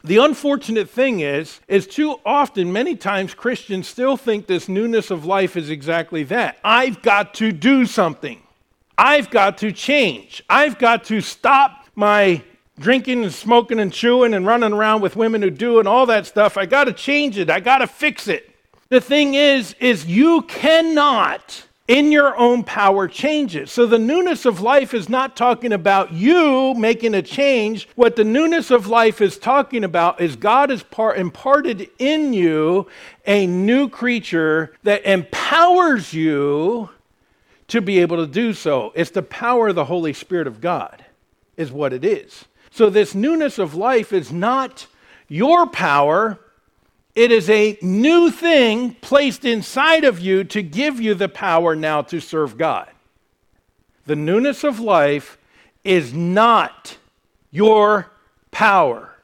The 0.04 0.18
unfortunate 0.18 0.90
thing 0.90 1.20
is, 1.20 1.60
is 1.66 1.86
too 1.86 2.20
often, 2.26 2.72
many 2.72 2.94
times, 2.94 3.32
Christians 3.32 3.88
still 3.88 4.18
think 4.18 4.46
this 4.46 4.68
newness 4.68 5.10
of 5.10 5.24
life 5.24 5.56
is 5.56 5.70
exactly 5.70 6.24
that. 6.24 6.58
I've 6.62 7.00
got 7.00 7.32
to 7.34 7.52
do 7.52 7.86
something. 7.86 8.43
I've 8.96 9.30
got 9.30 9.58
to 9.58 9.72
change. 9.72 10.42
I've 10.48 10.78
got 10.78 11.04
to 11.04 11.20
stop 11.20 11.86
my 11.94 12.42
drinking 12.78 13.22
and 13.22 13.32
smoking 13.32 13.78
and 13.78 13.92
chewing 13.92 14.34
and 14.34 14.46
running 14.46 14.72
around 14.72 15.00
with 15.00 15.16
women 15.16 15.42
who 15.42 15.50
do 15.50 15.78
and 15.78 15.88
all 15.88 16.06
that 16.06 16.26
stuff. 16.26 16.56
I 16.56 16.66
got 16.66 16.84
to 16.84 16.92
change 16.92 17.38
it. 17.38 17.50
I 17.50 17.60
got 17.60 17.78
to 17.78 17.86
fix 17.86 18.28
it. 18.28 18.50
The 18.88 19.00
thing 19.00 19.34
is 19.34 19.74
is 19.80 20.06
you 20.06 20.42
cannot 20.42 21.66
in 21.86 22.10
your 22.10 22.34
own 22.36 22.64
power 22.64 23.06
change 23.06 23.56
it. 23.56 23.68
So 23.68 23.86
the 23.86 23.98
newness 23.98 24.46
of 24.46 24.60
life 24.60 24.94
is 24.94 25.08
not 25.08 25.36
talking 25.36 25.72
about 25.72 26.12
you 26.12 26.72
making 26.74 27.14
a 27.14 27.20
change. 27.20 27.88
What 27.94 28.16
the 28.16 28.24
newness 28.24 28.70
of 28.70 28.86
life 28.86 29.20
is 29.20 29.36
talking 29.36 29.84
about 29.84 30.20
is 30.20 30.34
God 30.34 30.70
has 30.70 30.82
part, 30.82 31.18
imparted 31.18 31.90
in 31.98 32.32
you 32.32 32.88
a 33.26 33.46
new 33.46 33.88
creature 33.90 34.74
that 34.82 35.04
empowers 35.04 36.14
you 36.14 36.88
to 37.68 37.80
be 37.80 37.98
able 38.00 38.16
to 38.18 38.26
do 38.26 38.52
so. 38.52 38.92
It's 38.94 39.10
the 39.10 39.22
power 39.22 39.68
of 39.68 39.74
the 39.74 39.86
Holy 39.86 40.12
Spirit 40.12 40.46
of 40.46 40.60
God, 40.60 41.04
is 41.56 41.72
what 41.72 41.92
it 41.92 42.04
is. 42.04 42.44
So, 42.70 42.90
this 42.90 43.14
newness 43.14 43.58
of 43.58 43.74
life 43.74 44.12
is 44.12 44.32
not 44.32 44.86
your 45.28 45.66
power, 45.66 46.38
it 47.14 47.30
is 47.30 47.48
a 47.48 47.78
new 47.80 48.30
thing 48.30 48.94
placed 49.00 49.44
inside 49.44 50.04
of 50.04 50.18
you 50.18 50.42
to 50.44 50.62
give 50.62 51.00
you 51.00 51.14
the 51.14 51.28
power 51.28 51.76
now 51.76 52.02
to 52.02 52.20
serve 52.20 52.58
God. 52.58 52.90
The 54.06 54.16
newness 54.16 54.64
of 54.64 54.80
life 54.80 55.38
is 55.84 56.12
not 56.12 56.98
your 57.50 58.10
power. 58.50 59.14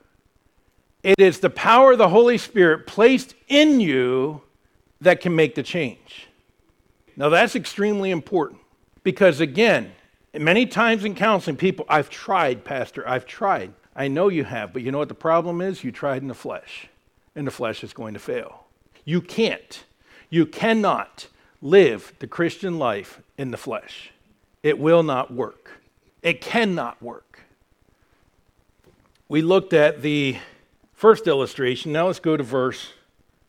It 1.03 1.19
is 1.19 1.41
the 1.41 1.51
power 1.51 1.93
of 1.93 1.99
the 1.99 2.09
Holy 2.09 2.39
Spirit 2.39 2.87
placed 2.87 3.35
in 3.49 3.81
you 3.81 4.43
that 5.01 5.21
can 5.21 5.35
make 5.35 5.55
the 5.55 5.63
change. 5.63 6.29
Now, 7.17 7.29
that's 7.29 7.57
extremely 7.57 8.11
important 8.11 8.61
because, 9.03 9.41
again, 9.41 9.93
many 10.33 10.67
times 10.67 11.05
in 11.05 11.15
counseling, 11.15 11.57
people, 11.57 11.85
I've 11.89 12.11
tried, 12.11 12.65
Pastor, 12.65 13.07
I've 13.09 13.27
tried. 13.27 13.73
I 13.95 14.09
know 14.09 14.29
you 14.29 14.45
have, 14.45 14.73
but 14.73 14.83
you 14.83 14.93
know 14.93 14.99
what 14.99 15.09
the 15.09 15.15
problem 15.15 15.61
is? 15.61 15.85
You 15.85 15.93
tried 15.93 16.23
in 16.23 16.29
the 16.29 16.35
flesh, 16.35 16.89
and 17.35 17.47
the 17.47 17.51
flesh 17.51 17.83
is 17.85 17.93
going 17.93 18.15
to 18.15 18.21
fail. 18.21 18.65
You 19.05 19.21
can't, 19.21 19.85
you 20.31 20.47
cannot 20.47 21.27
live 21.61 22.13
the 22.21 22.27
Christian 22.27 22.79
life 22.79 23.21
in 23.37 23.51
the 23.51 23.57
flesh. 23.57 24.13
It 24.63 24.79
will 24.79 25.03
not 25.03 25.33
work. 25.33 25.81
It 26.23 26.41
cannot 26.41 27.03
work. 27.03 27.41
We 29.29 29.43
looked 29.43 29.73
at 29.73 30.03
the 30.03 30.39
first 30.93 31.27
illustration. 31.27 31.93
Now 31.93 32.07
let's 32.07 32.21
go 32.21 32.37
to 32.37 32.43
verse 32.43 32.93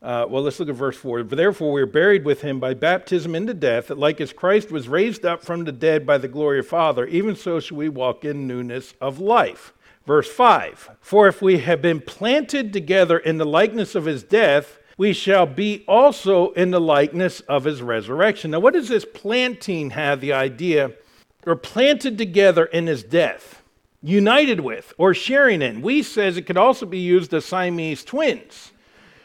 uh, 0.02 0.26
well, 0.28 0.42
let's 0.42 0.58
look 0.58 0.68
at 0.68 0.74
verse 0.74 0.96
4. 0.96 1.22
Therefore, 1.22 1.70
we 1.70 1.80
are 1.80 1.86
buried 1.86 2.24
with 2.24 2.40
him 2.42 2.58
by 2.58 2.74
baptism 2.74 3.36
into 3.36 3.54
death, 3.54 3.86
that 3.86 3.98
like 3.98 4.20
as 4.20 4.32
Christ 4.32 4.72
was 4.72 4.88
raised 4.88 5.24
up 5.24 5.44
from 5.44 5.64
the 5.64 5.70
dead 5.70 6.04
by 6.04 6.18
the 6.18 6.26
glory 6.26 6.58
of 6.58 6.66
Father, 6.66 7.06
even 7.06 7.36
so 7.36 7.60
shall 7.60 7.76
we 7.76 7.88
walk 7.88 8.24
in 8.24 8.48
newness 8.48 8.94
of 9.00 9.20
life. 9.20 9.72
Verse 10.04 10.28
5 10.28 10.90
For 11.00 11.28
if 11.28 11.40
we 11.40 11.58
have 11.58 11.80
been 11.80 12.00
planted 12.00 12.72
together 12.72 13.16
in 13.16 13.38
the 13.38 13.46
likeness 13.46 13.94
of 13.94 14.06
his 14.06 14.24
death, 14.24 14.78
we 14.98 15.12
shall 15.12 15.46
be 15.46 15.84
also 15.86 16.50
in 16.50 16.72
the 16.72 16.80
likeness 16.80 17.40
of 17.42 17.62
his 17.62 17.80
resurrection. 17.80 18.50
Now, 18.50 18.60
what 18.60 18.74
does 18.74 18.88
this 18.88 19.04
planting 19.04 19.90
have 19.90 20.20
the 20.20 20.32
idea? 20.32 20.92
We're 21.44 21.54
planted 21.54 22.18
together 22.18 22.64
in 22.64 22.88
his 22.88 23.04
death, 23.04 23.62
united 24.02 24.60
with, 24.60 24.92
or 24.98 25.14
sharing 25.14 25.62
in. 25.62 25.80
Wuest 25.80 26.12
says 26.12 26.36
it 26.36 26.46
could 26.46 26.56
also 26.56 26.86
be 26.86 26.98
used 26.98 27.32
as 27.34 27.44
Siamese 27.44 28.04
twins. 28.04 28.72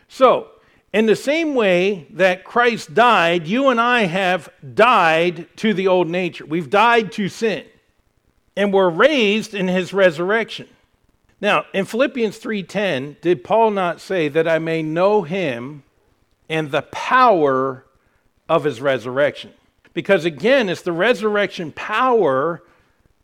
So, 0.07 0.51
in 0.97 1.05
the 1.05 1.15
same 1.15 1.53
way 1.53 2.07
that 2.09 2.43
Christ 2.43 2.95
died, 2.95 3.45
you 3.45 3.69
and 3.69 3.79
I 3.79 4.05
have 4.05 4.49
died 4.73 5.47
to 5.57 5.71
the 5.71 5.87
old 5.87 6.07
nature. 6.09 6.43
We've 6.43 6.71
died 6.71 7.11
to 7.11 7.29
sin. 7.29 7.65
And 8.55 8.73
we're 8.73 8.89
raised 8.89 9.53
in 9.53 9.67
his 9.67 9.93
resurrection. 9.93 10.67
Now, 11.39 11.65
in 11.71 11.85
Philippians 11.85 12.39
3:10, 12.39 13.17
did 13.21 13.43
Paul 13.43 13.69
not 13.69 14.01
say 14.01 14.27
that 14.27 14.47
I 14.47 14.57
may 14.57 14.81
know 14.81 15.21
him 15.21 15.83
and 16.49 16.71
the 16.71 16.81
power 16.81 17.85
of 18.49 18.63
his 18.63 18.81
resurrection? 18.81 19.53
Because 19.93 20.25
again, 20.25 20.67
it's 20.67 20.81
the 20.81 20.91
resurrection 20.91 21.71
power 21.73 22.63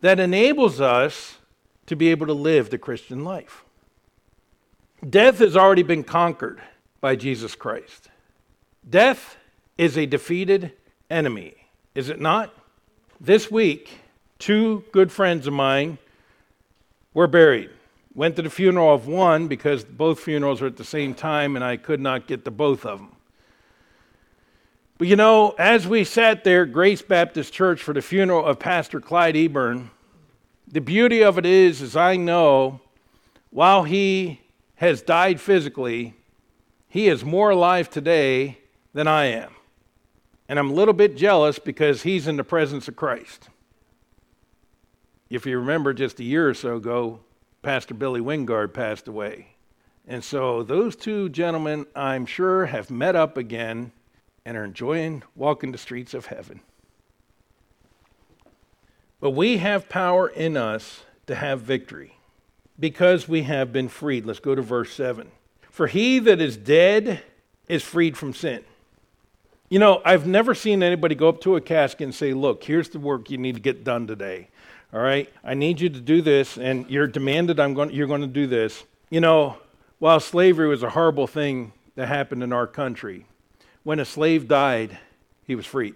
that 0.02 0.20
enables 0.20 0.80
us 0.80 1.40
to 1.88 1.96
be 1.96 2.10
able 2.10 2.28
to 2.28 2.34
live 2.34 2.70
the 2.70 2.78
Christian 2.78 3.24
life. 3.24 3.64
Death 5.10 5.40
has 5.40 5.58
already 5.58 5.82
been 5.82 6.04
conquered 6.04 6.62
by 7.04 7.18
Jesus 7.18 7.54
Christ. 7.54 8.08
Death 8.90 9.36
is 9.78 9.98
a 9.98 10.06
defeated 10.06 10.72
enemy, 11.10 11.54
is 11.96 12.08
it 12.08 12.22
not? 12.22 12.54
This 13.20 13.52
week, 13.52 13.90
two 14.40 14.86
good 14.94 15.12
friends 15.12 15.46
of 15.46 15.52
mine 15.52 15.98
were 17.14 17.28
buried. 17.28 17.72
Went 18.16 18.38
to 18.38 18.42
the 18.42 18.50
funeral 18.50 18.94
of 18.94 19.06
one 19.06 19.50
because 19.50 19.84
both 19.84 20.22
funerals 20.22 20.62
were 20.62 20.68
at 20.68 20.78
the 20.78 20.86
same 20.86 21.14
time 21.14 21.58
and 21.58 21.66
I 21.66 21.76
could 21.76 22.00
not 22.00 22.26
get 22.26 22.46
to 22.46 22.52
both 22.52 22.86
of 22.86 23.00
them. 23.00 23.12
But 24.98 25.10
you 25.10 25.18
know, 25.18 25.56
as 25.60 25.86
we 25.86 26.06
sat 26.06 26.46
there 26.46 26.66
Grace 26.66 27.02
Baptist 27.02 27.52
Church 27.52 27.84
for 27.84 27.92
the 27.92 28.02
funeral 28.02 28.46
of 28.46 28.60
Pastor 28.60 29.02
Clyde 29.02 29.36
Eburn, 29.36 29.90
the 30.70 30.80
beauty 30.80 31.22
of 31.22 31.38
it 31.38 31.46
is, 31.46 31.82
as 31.82 31.98
I 31.98 32.16
know, 32.16 32.80
while 33.50 33.84
he 33.84 34.40
has 34.76 35.02
died 35.02 35.42
physically, 35.42 36.14
he 36.94 37.08
is 37.08 37.26
more 37.26 37.50
alive 37.50 37.90
today 37.90 38.60
than 38.94 39.08
I 39.08 39.26
am. 39.26 39.56
And 40.48 40.60
I'm 40.60 40.70
a 40.70 40.76
little 40.76 40.94
bit 40.94 41.18
jealous 41.18 41.58
because 41.58 42.04
he's 42.04 42.28
in 42.28 42.38
the 42.38 42.44
presence 42.44 42.88
of 42.88 42.96
Christ. 42.96 43.50
If 45.28 45.48
you 45.48 45.58
remember 45.58 45.96
just 45.96 46.20
a 46.20 46.24
year 46.24 46.48
or 46.48 46.54
so 46.54 46.76
ago, 46.76 47.22
Pastor 47.64 47.96
Billy 47.96 48.22
Wingard 48.22 48.76
passed 48.76 49.08
away. 49.08 49.56
And 50.08 50.24
so 50.24 50.62
those 50.62 50.96
two 50.96 51.30
gentlemen, 51.30 51.88
I'm 51.96 52.28
sure, 52.28 52.68
have 52.68 52.92
met 52.92 53.16
up 53.16 53.38
again 53.38 53.92
and 54.46 54.56
are 54.56 54.64
enjoying 54.64 55.24
walking 55.36 55.72
the 55.72 55.80
streets 55.80 56.14
of 56.14 56.28
heaven. 56.28 56.60
But 59.20 59.32
we 59.32 59.58
have 59.58 59.90
power 59.90 60.28
in 60.28 60.56
us 60.58 61.02
to 61.26 61.34
have 61.34 61.62
victory 61.62 62.20
because 62.80 63.28
we 63.28 63.42
have 63.44 63.74
been 63.74 63.88
freed. 63.88 64.28
Let's 64.28 64.40
go 64.40 64.54
to 64.54 64.62
verse 64.62 64.94
7. 64.94 65.32
For 65.74 65.88
he 65.88 66.20
that 66.20 66.40
is 66.40 66.56
dead 66.56 67.24
is 67.68 67.82
freed 67.82 68.16
from 68.16 68.36
sin. 68.36 68.64
You 69.70 69.80
know, 69.80 70.04
I've 70.06 70.28
never 70.28 70.54
seen 70.54 70.84
anybody 70.84 71.16
go 71.16 71.28
up 71.28 71.42
to 71.42 71.56
a 71.56 71.62
casket 71.62 72.02
and 72.02 72.14
say, 72.14 72.32
Look, 72.32 72.64
here's 72.64 72.90
the 72.90 73.00
work 73.00 73.32
you 73.32 73.40
need 73.40 73.56
to 73.56 73.62
get 73.62 73.84
done 73.84 74.06
today. 74.06 74.50
All 74.94 75.00
right, 75.00 75.28
I 75.44 75.56
need 75.56 75.82
you 75.82 75.90
to 75.90 76.00
do 76.00 76.22
this, 76.22 76.60
and 76.60 76.88
you're 76.92 77.08
demanded 77.08 77.60
I'm 77.60 77.74
going, 77.74 77.90
you're 77.90 78.06
going 78.06 78.22
to 78.22 78.28
do 78.28 78.46
this. 78.46 78.84
You 79.10 79.20
know, 79.20 79.58
while 79.98 80.20
slavery 80.20 80.68
was 80.68 80.84
a 80.84 80.92
horrible 80.92 81.26
thing 81.26 81.74
that 81.96 82.08
happened 82.08 82.44
in 82.44 82.54
our 82.54 82.68
country, 82.68 83.26
when 83.82 84.00
a 84.00 84.06
slave 84.06 84.48
died, 84.48 85.00
he 85.44 85.56
was 85.56 85.66
freed. 85.66 85.96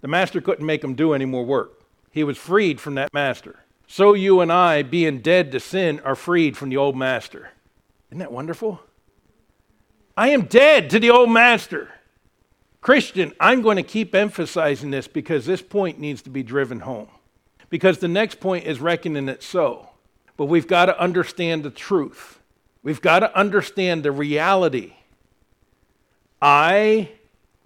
The 0.00 0.08
master 0.08 0.40
couldn't 0.40 0.64
make 0.64 0.82
him 0.82 0.94
do 0.94 1.12
any 1.12 1.26
more 1.26 1.44
work. 1.44 1.82
He 2.12 2.24
was 2.24 2.38
freed 2.38 2.80
from 2.80 2.94
that 2.94 3.12
master. 3.12 3.60
So 3.86 4.14
you 4.14 4.40
and 4.40 4.50
I, 4.50 4.82
being 4.82 5.18
dead 5.18 5.52
to 5.52 5.60
sin, 5.60 6.00
are 6.00 6.14
freed 6.14 6.56
from 6.56 6.70
the 6.70 6.78
old 6.78 6.96
master. 6.96 7.50
Isn't 8.08 8.20
that 8.20 8.32
wonderful? 8.32 8.80
I 10.16 10.28
am 10.30 10.42
dead 10.42 10.90
to 10.90 10.98
the 10.98 11.10
old 11.10 11.30
master. 11.30 11.90
Christian, 12.80 13.32
I'm 13.38 13.62
going 13.62 13.76
to 13.76 13.82
keep 13.82 14.14
emphasizing 14.14 14.90
this 14.90 15.08
because 15.08 15.46
this 15.46 15.62
point 15.62 15.98
needs 15.98 16.22
to 16.22 16.30
be 16.30 16.42
driven 16.42 16.80
home. 16.80 17.08
Because 17.70 17.98
the 17.98 18.08
next 18.08 18.40
point 18.40 18.66
is 18.66 18.80
reckoning 18.80 19.28
it 19.28 19.42
so. 19.42 19.88
But 20.36 20.46
we've 20.46 20.66
got 20.66 20.86
to 20.86 21.00
understand 21.00 21.62
the 21.62 21.70
truth. 21.70 22.40
We've 22.82 23.00
got 23.00 23.20
to 23.20 23.36
understand 23.38 24.02
the 24.02 24.12
reality. 24.12 24.94
I 26.40 27.10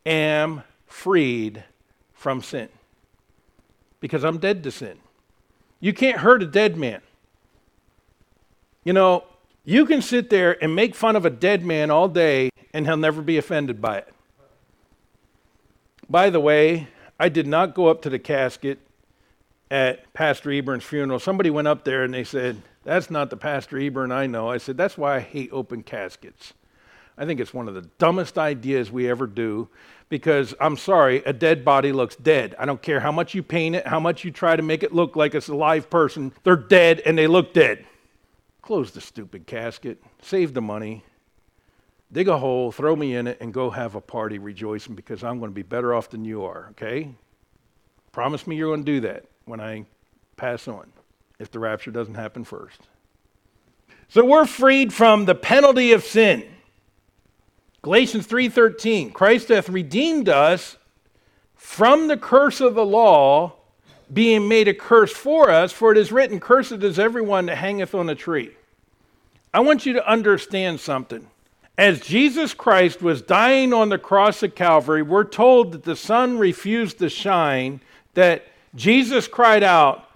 am 0.05 0.63
freed 0.87 1.65
from 2.13 2.43
sin 2.43 2.69
because 4.01 4.23
I'm 4.23 4.39
dead 4.39 4.63
to 4.65 4.71
sin. 4.71 4.99
You 5.81 5.93
can't 5.95 6.19
hurt 6.19 6.43
a 6.43 6.47
dead 6.47 6.77
man. 6.77 7.01
You 8.85 8.93
know, 8.93 9.25
you 9.67 9.85
can 9.85 10.01
sit 10.01 10.31
there 10.31 10.63
and 10.63 10.75
make 10.75 10.95
fun 10.95 11.17
of 11.17 11.27
a 11.27 11.31
dead 11.31 11.65
man 11.65 11.91
all 11.91 12.09
day 12.09 12.51
and 12.73 12.87
he'll 12.87 12.97
never 12.97 13.21
be 13.21 13.37
offended 13.37 13.83
by 13.83 13.99
it. 13.99 14.15
By 16.09 16.31
the 16.31 16.39
way, 16.39 16.87
I 17.19 17.29
did 17.29 17.49
not 17.49 17.75
go 17.75 17.89
up 17.89 18.01
to 18.03 18.11
the 18.11 18.21
casket 18.21 18.79
at 19.69 20.13
Pastor 20.15 20.51
Eburn's 20.51 20.85
funeral. 20.85 21.19
Somebody 21.19 21.51
went 21.51 21.67
up 21.67 21.85
there 21.85 22.05
and 22.05 22.15
they 22.15 22.23
said, 22.23 22.63
That's 22.85 23.11
not 23.11 23.29
the 23.29 23.37
Pastor 23.37 23.77
Eburn 23.77 24.13
I 24.13 24.29
know. 24.29 24.49
I 24.49 24.59
said, 24.59 24.77
That's 24.77 24.97
why 24.97 25.17
I 25.17 25.21
hate 25.21 25.51
open 25.53 25.83
caskets. 25.83 26.55
I 27.19 27.25
think 27.25 27.41
it's 27.41 27.53
one 27.53 27.67
of 27.67 27.75
the 27.75 27.83
dumbest 27.99 28.39
ideas 28.39 28.93
we 28.93 29.11
ever 29.11 29.27
do 29.27 29.69
because 30.09 30.55
I'm 30.61 30.77
sorry, 30.77 31.25
a 31.25 31.33
dead 31.33 31.65
body 31.65 31.91
looks 31.91 32.15
dead. 32.15 32.55
I 32.57 32.67
don't 32.67 32.81
care 32.81 33.01
how 33.01 33.11
much 33.11 33.35
you 33.35 33.43
paint 33.43 33.75
it, 33.75 33.87
how 33.87 33.99
much 33.99 34.23
you 34.23 34.31
try 34.31 34.55
to 34.55 34.63
make 34.63 34.85
it 34.85 34.95
look 34.95 35.17
like 35.17 35.35
it's 35.35 35.49
a 35.49 35.57
live 35.57 35.91
person. 35.91 36.33
They're 36.45 36.55
dead 36.55 37.01
and 37.05 37.19
they 37.19 37.27
look 37.27 37.53
dead. 37.53 37.85
Close 38.67 38.91
the 38.91 39.01
stupid 39.01 39.47
casket, 39.47 40.03
save 40.21 40.53
the 40.53 40.61
money, 40.61 41.05
dig 42.11 42.27
a 42.27 42.37
hole, 42.37 42.73
throw 42.73 42.97
me 42.97 43.15
in 43.15 43.29
it, 43.29 43.39
and 43.41 43.55
go 43.55 43.71
have 43.71 43.95
a 43.95 44.01
party 44.01 44.41
rejoicing 44.41 44.97
because 44.97 45.23
I'm 45.23 45.39
going 45.39 45.53
to 45.53 45.55
be 45.55 45.63
better 45.63 45.95
off 45.95 46.11
than 46.11 46.25
you 46.25 46.45
are, 46.45 46.71
okay? 46.73 47.15
Promise 48.11 48.45
me 48.45 48.57
you're 48.57 48.75
going 48.75 48.85
to 48.85 48.93
do 48.93 49.01
that 49.03 49.27
when 49.45 49.61
I 49.61 49.85
pass 50.37 50.67
on, 50.67 50.93
if 51.39 51.49
the 51.49 51.61
rapture 51.61 51.93
doesn't 51.93 52.17
happen 52.17 52.43
first. 52.43 52.81
So 54.09 54.25
we're 54.25 54.47
freed 54.47 54.93
from 54.93 55.27
the 55.27 55.37
penalty 55.37 55.93
of 55.93 56.03
sin. 56.03 56.45
Galatians 57.83 58.27
3:13 58.27 59.13
Christ 59.13 59.47
hath 59.47 59.69
redeemed 59.69 60.29
us 60.29 60.77
from 61.55 62.09
the 62.09 62.17
curse 62.17 62.61
of 62.61 62.75
the 62.75 62.85
law 62.85 63.53
being 64.13 64.49
made 64.49 64.69
a 64.69 64.75
curse 64.75 65.13
for 65.13 65.51
us 65.51 65.73
for 65.73 65.93
it 65.93 65.99
is 65.99 66.13
written 66.13 66.41
cursed 66.41 66.73
is 66.73 66.99
everyone 66.99 67.47
that 67.47 67.57
hangeth 67.57 67.95
on 67.95 68.09
a 68.09 68.15
tree. 68.15 68.53
I 69.53 69.61
want 69.61 69.87
you 69.87 69.95
to 69.95 70.09
understand 70.09 70.81
something. 70.81 71.27
As 71.79 72.01
Jesus 72.01 72.55
Christ 72.55 73.03
was 73.03 73.21
dying 73.21 73.73
on 73.73 73.91
the 73.91 73.99
cross 73.99 74.43
of 74.43 74.55
Calvary, 74.55 75.03
we're 75.03 75.25
told 75.25 75.73
that 75.73 75.85
the 75.85 75.97
sun 75.97 76.39
refused 76.39 76.99
to 76.99 77.11
shine, 77.11 77.81
that 78.15 78.47
Jesus 78.75 79.29
cried 79.29 79.63
out, 79.63 80.09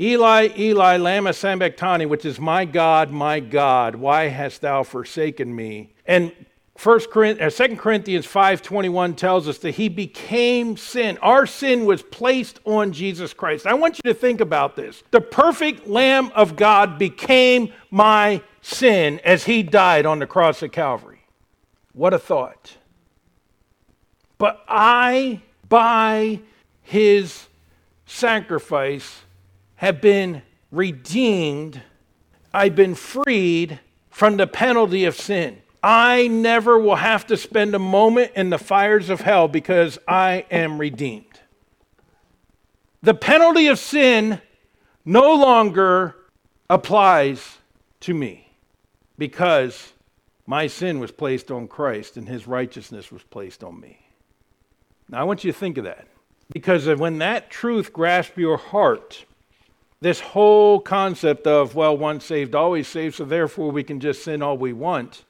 Eli, 0.00 0.48
Eli, 0.58 0.96
lama 0.96 1.32
sabachthani, 1.32 2.06
which 2.06 2.24
is, 2.24 2.38
My 2.38 2.64
God, 2.64 3.10
my 3.10 3.40
God, 3.40 3.96
why 3.96 4.28
hast 4.28 4.60
thou 4.60 4.82
forsaken 4.82 5.54
me? 5.54 5.94
And 6.04 6.32
First 6.76 7.10
Corinthians, 7.10 7.58
uh, 7.58 7.66
2 7.68 7.76
Corinthians 7.76 8.26
5.21 8.26 9.16
tells 9.16 9.48
us 9.48 9.58
that 9.58 9.72
he 9.72 9.88
became 9.88 10.76
sin. 10.76 11.18
Our 11.22 11.46
sin 11.46 11.86
was 11.86 12.02
placed 12.02 12.60
on 12.64 12.92
Jesus 12.92 13.32
Christ. 13.32 13.66
I 13.66 13.74
want 13.74 13.98
you 13.98 14.12
to 14.12 14.14
think 14.14 14.42
about 14.42 14.76
this. 14.76 15.02
The 15.10 15.20
perfect 15.20 15.86
Lamb 15.86 16.30
of 16.34 16.54
God 16.54 16.98
became 16.98 17.72
my 17.90 18.42
sin 18.60 19.20
as 19.24 19.44
he 19.44 19.62
died 19.62 20.04
on 20.04 20.18
the 20.18 20.26
cross 20.26 20.62
of 20.62 20.70
Calvary. 20.70 21.20
What 21.94 22.12
a 22.12 22.18
thought. 22.18 22.76
But 24.36 24.62
I, 24.68 25.40
by 25.68 26.40
his 26.82 27.46
sacrifice, 28.04 29.22
have 29.76 30.02
been 30.02 30.42
redeemed. 30.70 31.80
I've 32.52 32.76
been 32.76 32.94
freed 32.94 33.80
from 34.10 34.36
the 34.36 34.46
penalty 34.46 35.06
of 35.06 35.16
sin. 35.16 35.62
I 35.88 36.26
never 36.26 36.80
will 36.80 36.96
have 36.96 37.28
to 37.28 37.36
spend 37.36 37.72
a 37.72 37.78
moment 37.78 38.32
in 38.34 38.50
the 38.50 38.58
fires 38.58 39.08
of 39.08 39.20
hell 39.20 39.46
because 39.46 40.00
I 40.08 40.44
am 40.50 40.80
redeemed. 40.80 41.38
The 43.04 43.14
penalty 43.14 43.68
of 43.68 43.78
sin 43.78 44.40
no 45.04 45.36
longer 45.36 46.16
applies 46.68 47.58
to 48.00 48.14
me 48.14 48.50
because 49.16 49.92
my 50.44 50.66
sin 50.66 50.98
was 50.98 51.12
placed 51.12 51.52
on 51.52 51.68
Christ 51.68 52.16
and 52.16 52.28
his 52.28 52.48
righteousness 52.48 53.12
was 53.12 53.22
placed 53.22 53.62
on 53.62 53.78
me. 53.78 54.08
Now, 55.08 55.20
I 55.20 55.22
want 55.22 55.44
you 55.44 55.52
to 55.52 55.58
think 55.58 55.78
of 55.78 55.84
that 55.84 56.08
because 56.52 56.88
when 56.98 57.18
that 57.18 57.48
truth 57.48 57.92
grasps 57.92 58.36
your 58.36 58.56
heart, 58.56 59.24
this 60.00 60.18
whole 60.18 60.80
concept 60.80 61.46
of, 61.46 61.76
well, 61.76 61.96
once 61.96 62.24
saved, 62.24 62.56
always 62.56 62.88
saved, 62.88 63.14
so 63.14 63.24
therefore 63.24 63.70
we 63.70 63.84
can 63.84 64.00
just 64.00 64.24
sin 64.24 64.42
all 64.42 64.58
we 64.58 64.72
want 64.72 65.22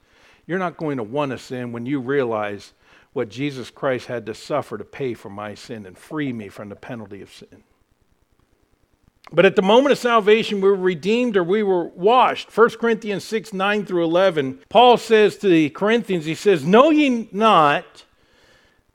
you're 0.46 0.58
not 0.58 0.76
going 0.76 0.98
to 0.98 1.02
want 1.02 1.32
to 1.32 1.38
sin 1.38 1.72
when 1.72 1.86
you 1.86 2.00
realize 2.00 2.72
what 3.12 3.28
Jesus 3.28 3.70
Christ 3.70 4.06
had 4.06 4.26
to 4.26 4.34
suffer 4.34 4.76
to 4.76 4.84
pay 4.84 5.14
for 5.14 5.30
my 5.30 5.54
sin 5.54 5.86
and 5.86 5.96
free 5.96 6.32
me 6.32 6.48
from 6.48 6.68
the 6.68 6.76
penalty 6.76 7.22
of 7.22 7.32
sin. 7.32 7.64
But 9.32 9.44
at 9.44 9.56
the 9.56 9.62
moment 9.62 9.92
of 9.92 9.98
salvation, 9.98 10.60
we 10.60 10.68
were 10.68 10.76
redeemed 10.76 11.36
or 11.36 11.42
we 11.42 11.62
were 11.62 11.84
washed. 11.84 12.56
1 12.56 12.70
Corinthians 12.78 13.24
6 13.24 13.52
9 13.52 13.84
through 13.84 14.04
11, 14.04 14.60
Paul 14.68 14.98
says 14.98 15.36
to 15.38 15.48
the 15.48 15.70
Corinthians, 15.70 16.26
he 16.26 16.34
says, 16.34 16.64
Know 16.64 16.90
ye 16.90 17.28
not 17.32 18.04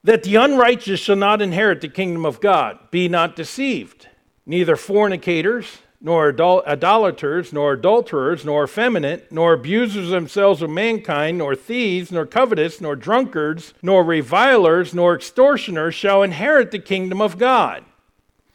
that 0.04 0.22
the 0.22 0.36
unrighteous 0.36 1.00
shall 1.00 1.16
not 1.16 1.42
inherit 1.42 1.80
the 1.80 1.88
kingdom 1.88 2.24
of 2.24 2.40
God? 2.40 2.78
Be 2.90 3.08
not 3.08 3.36
deceived. 3.36 4.08
Neither 4.46 4.74
fornicators, 4.74 5.78
nor 6.02 6.28
idolaters, 6.66 7.52
nor 7.52 7.74
adulterers, 7.74 8.44
nor 8.44 8.64
effeminate, 8.64 9.30
nor 9.30 9.52
abusers 9.52 10.10
themselves 10.10 10.60
of 10.60 10.68
mankind, 10.68 11.38
nor 11.38 11.54
thieves, 11.54 12.10
nor 12.10 12.26
covetous, 12.26 12.80
nor 12.80 12.96
drunkards, 12.96 13.72
nor 13.82 14.02
revilers, 14.02 14.92
nor 14.92 15.14
extortioners 15.14 15.94
shall 15.94 16.24
inherit 16.24 16.72
the 16.72 16.78
kingdom 16.78 17.20
of 17.20 17.38
God. 17.38 17.84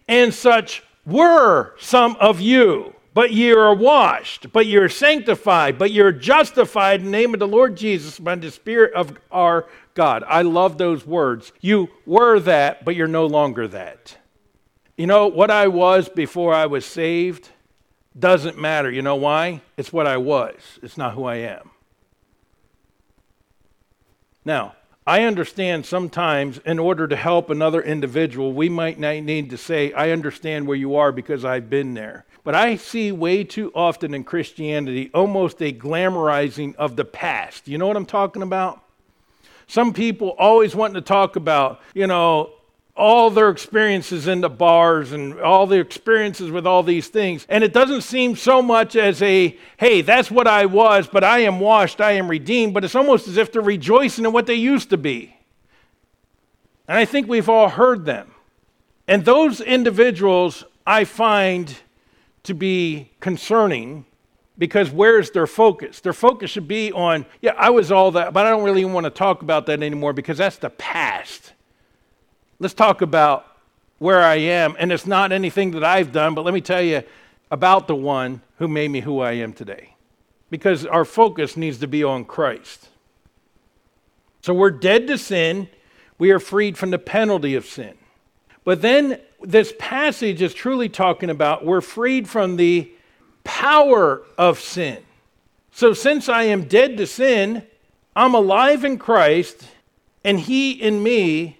And 0.08 0.34
such 0.34 0.84
were 1.06 1.74
some 1.80 2.18
of 2.20 2.42
you. 2.42 2.94
But 3.14 3.32
ye 3.32 3.52
are 3.52 3.74
washed, 3.74 4.52
but 4.52 4.68
ye 4.68 4.76
are 4.76 4.90
sanctified, 4.90 5.80
but 5.80 5.90
ye 5.90 6.02
are 6.02 6.12
justified 6.12 7.00
in 7.00 7.06
the 7.06 7.12
name 7.12 7.34
of 7.34 7.40
the 7.40 7.48
Lord 7.48 7.76
Jesus 7.76 8.20
by 8.20 8.36
the 8.36 8.52
Spirit 8.52 8.94
of 8.94 9.18
our 9.32 9.66
God. 9.96 10.24
I 10.28 10.44
love 10.44 10.78
those 10.78 11.04
words. 11.04 11.52
You 11.60 11.90
were 12.06 12.40
that, 12.42 12.86
but 12.86 12.96
you're 12.96 13.08
no 13.08 13.26
longer 13.26 13.68
that. 13.70 14.18
You 14.98 15.06
know, 15.06 15.28
what 15.28 15.52
I 15.52 15.68
was 15.68 16.10
before 16.10 16.56
I 16.56 16.66
was 16.66 16.84
saved 16.84 17.50
doesn't 18.18 18.58
matter. 18.58 18.90
You 18.90 19.04
know 19.04 19.16
why? 19.16 19.62
It's 19.78 19.94
what 19.94 20.08
I 20.08 20.18
was, 20.18 20.56
it's 20.82 20.98
not 20.98 21.14
who 21.14 21.26
I 21.26 21.36
am. 21.36 21.70
Now, 24.44 24.74
I 25.06 25.24
understand 25.24 25.86
sometimes 25.86 26.58
in 26.66 26.80
order 26.80 27.08
to 27.08 27.16
help 27.16 27.50
another 27.50 27.82
individual, 27.82 28.54
we 28.54 28.70
might 28.70 29.00
need 29.00 29.52
to 29.52 29.58
say, 29.58 29.94
I 29.94 30.10
understand 30.12 30.68
where 30.68 30.76
you 30.76 30.96
are 30.96 31.12
because 31.12 31.46
I've 31.46 31.70
been 31.70 31.94
there. 31.94 32.26
But 32.44 32.56
I 32.56 32.76
see 32.76 33.12
way 33.12 33.44
too 33.44 33.72
often 33.76 34.14
in 34.14 34.24
Christianity 34.24 35.12
almost 35.14 35.62
a 35.62 35.72
glamorizing 35.72 36.76
of 36.76 36.96
the 36.96 37.06
past. 37.06 37.68
You 37.68 37.78
know 37.78 37.88
what 37.88 37.98
I'm 37.98 38.06
talking 38.06 38.42
about? 38.42 38.82
Some 39.68 39.94
people 39.94 40.30
always 40.40 40.76
wanting 40.76 40.96
to 40.96 41.02
talk 41.02 41.36
about, 41.36 41.82
you 41.94 42.08
know, 42.08 42.52
all 42.98 43.30
their 43.30 43.50
experiences 43.50 44.28
in 44.28 44.42
the 44.42 44.50
bars 44.50 45.12
and 45.12 45.40
all 45.40 45.68
the 45.68 45.80
experiences 45.80 46.50
with 46.50 46.66
all 46.66 46.84
these 46.84 47.08
things. 47.08 47.46
And 47.48 47.64
it 47.64 47.72
doesn't 47.72 48.02
seem 48.02 48.36
so 48.36 48.62
much 48.62 48.96
as 48.96 49.22
a, 49.22 49.58
hey, 49.78 50.02
that's 50.02 50.32
what 50.32 50.48
I 50.48 50.66
was, 50.66 51.08
but 51.08 51.24
I 51.24 51.40
am 51.40 51.60
washed, 51.60 52.02
I 52.02 52.14
am 52.14 52.28
redeemed, 52.28 52.74
but 52.74 52.84
it's 52.84 52.96
almost 52.96 53.28
as 53.28 53.38
if 53.38 53.52
they're 53.52 53.62
rejoicing 53.62 54.26
in 54.26 54.34
what 54.34 54.48
they 54.48 54.56
used 54.56 54.90
to 54.90 54.98
be. 54.98 55.38
And 56.88 56.98
I 56.98 57.06
think 57.06 57.28
we've 57.28 57.50
all 57.50 57.70
heard 57.70 58.06
them. 58.06 58.32
And 59.08 59.24
those 59.24 59.62
individuals 59.62 60.64
I 60.86 61.04
find 61.04 61.76
to 62.44 62.54
be 62.54 63.12
concerning 63.20 64.06
because 64.58 64.90
where's 64.90 65.32
their 65.32 65.48
focus? 65.48 66.00
Their 66.00 66.14
focus 66.14 66.50
should 66.50 66.68
be 66.68 66.92
on, 66.92 67.26
yeah, 67.42 67.54
I 67.58 67.70
was 67.70 67.92
all 67.92 68.12
that, 68.12 68.34
but 68.34 68.46
I 68.46 68.50
don't 68.50 68.64
really 68.64 68.86
want 68.86 69.04
to 69.04 69.12
talk 69.12 69.44
about 69.44 69.68
that 69.68 69.84
anymore 69.84 70.14
because 70.14 70.40
that's 70.40 70.58
the 70.58 70.72
past. 70.72 71.54
Let's 72.60 72.74
talk 72.74 73.02
about 73.02 73.46
where 74.00 74.22
I 74.22 74.36
am. 74.36 74.76
And 74.80 74.92
it's 74.92 75.06
not 75.06 75.32
anything 75.32 75.72
that 75.72 75.84
I've 75.84 76.12
done, 76.12 76.34
but 76.34 76.46
let 76.46 76.54
me 76.54 76.62
tell 76.62 76.82
you 76.82 77.04
about 77.52 77.88
the 77.88 77.96
one 77.96 78.42
who 78.58 78.68
made 78.68 78.90
me 78.90 79.02
who 79.02 79.20
I 79.20 79.34
am 79.34 79.54
today. 79.54 79.96
Because 80.50 80.86
our 80.86 81.06
focus 81.06 81.58
needs 81.58 81.80
to 81.80 81.88
be 81.88 82.04
on 82.04 82.26
Christ. 82.26 82.90
So 84.42 84.54
we're 84.54 84.72
dead 84.72 85.08
to 85.08 85.18
sin, 85.18 85.68
we 86.18 86.32
are 86.32 86.40
freed 86.40 86.78
from 86.78 86.90
the 86.90 87.00
penalty 87.00 87.56
of 87.56 87.66
sin. 87.66 87.96
But 88.64 88.82
then 88.82 89.20
this 89.42 89.74
passage 89.78 90.42
is 90.42 90.54
truly 90.54 90.90
talking 90.90 91.30
about 91.30 91.66
we're 91.66 91.82
freed 91.82 92.28
from 92.28 92.56
the 92.56 92.92
power 93.44 94.24
of 94.38 94.60
sin. 94.60 95.04
So 95.72 95.94
since 95.94 96.28
I 96.28 96.44
am 96.44 96.64
dead 96.64 96.98
to 96.98 97.08
sin, 97.08 97.64
I'm 98.16 98.34
alive 98.34 98.84
in 98.84 98.98
Christ, 98.98 99.68
and 100.24 100.40
He 100.40 100.72
in 100.72 101.04
me, 101.04 101.57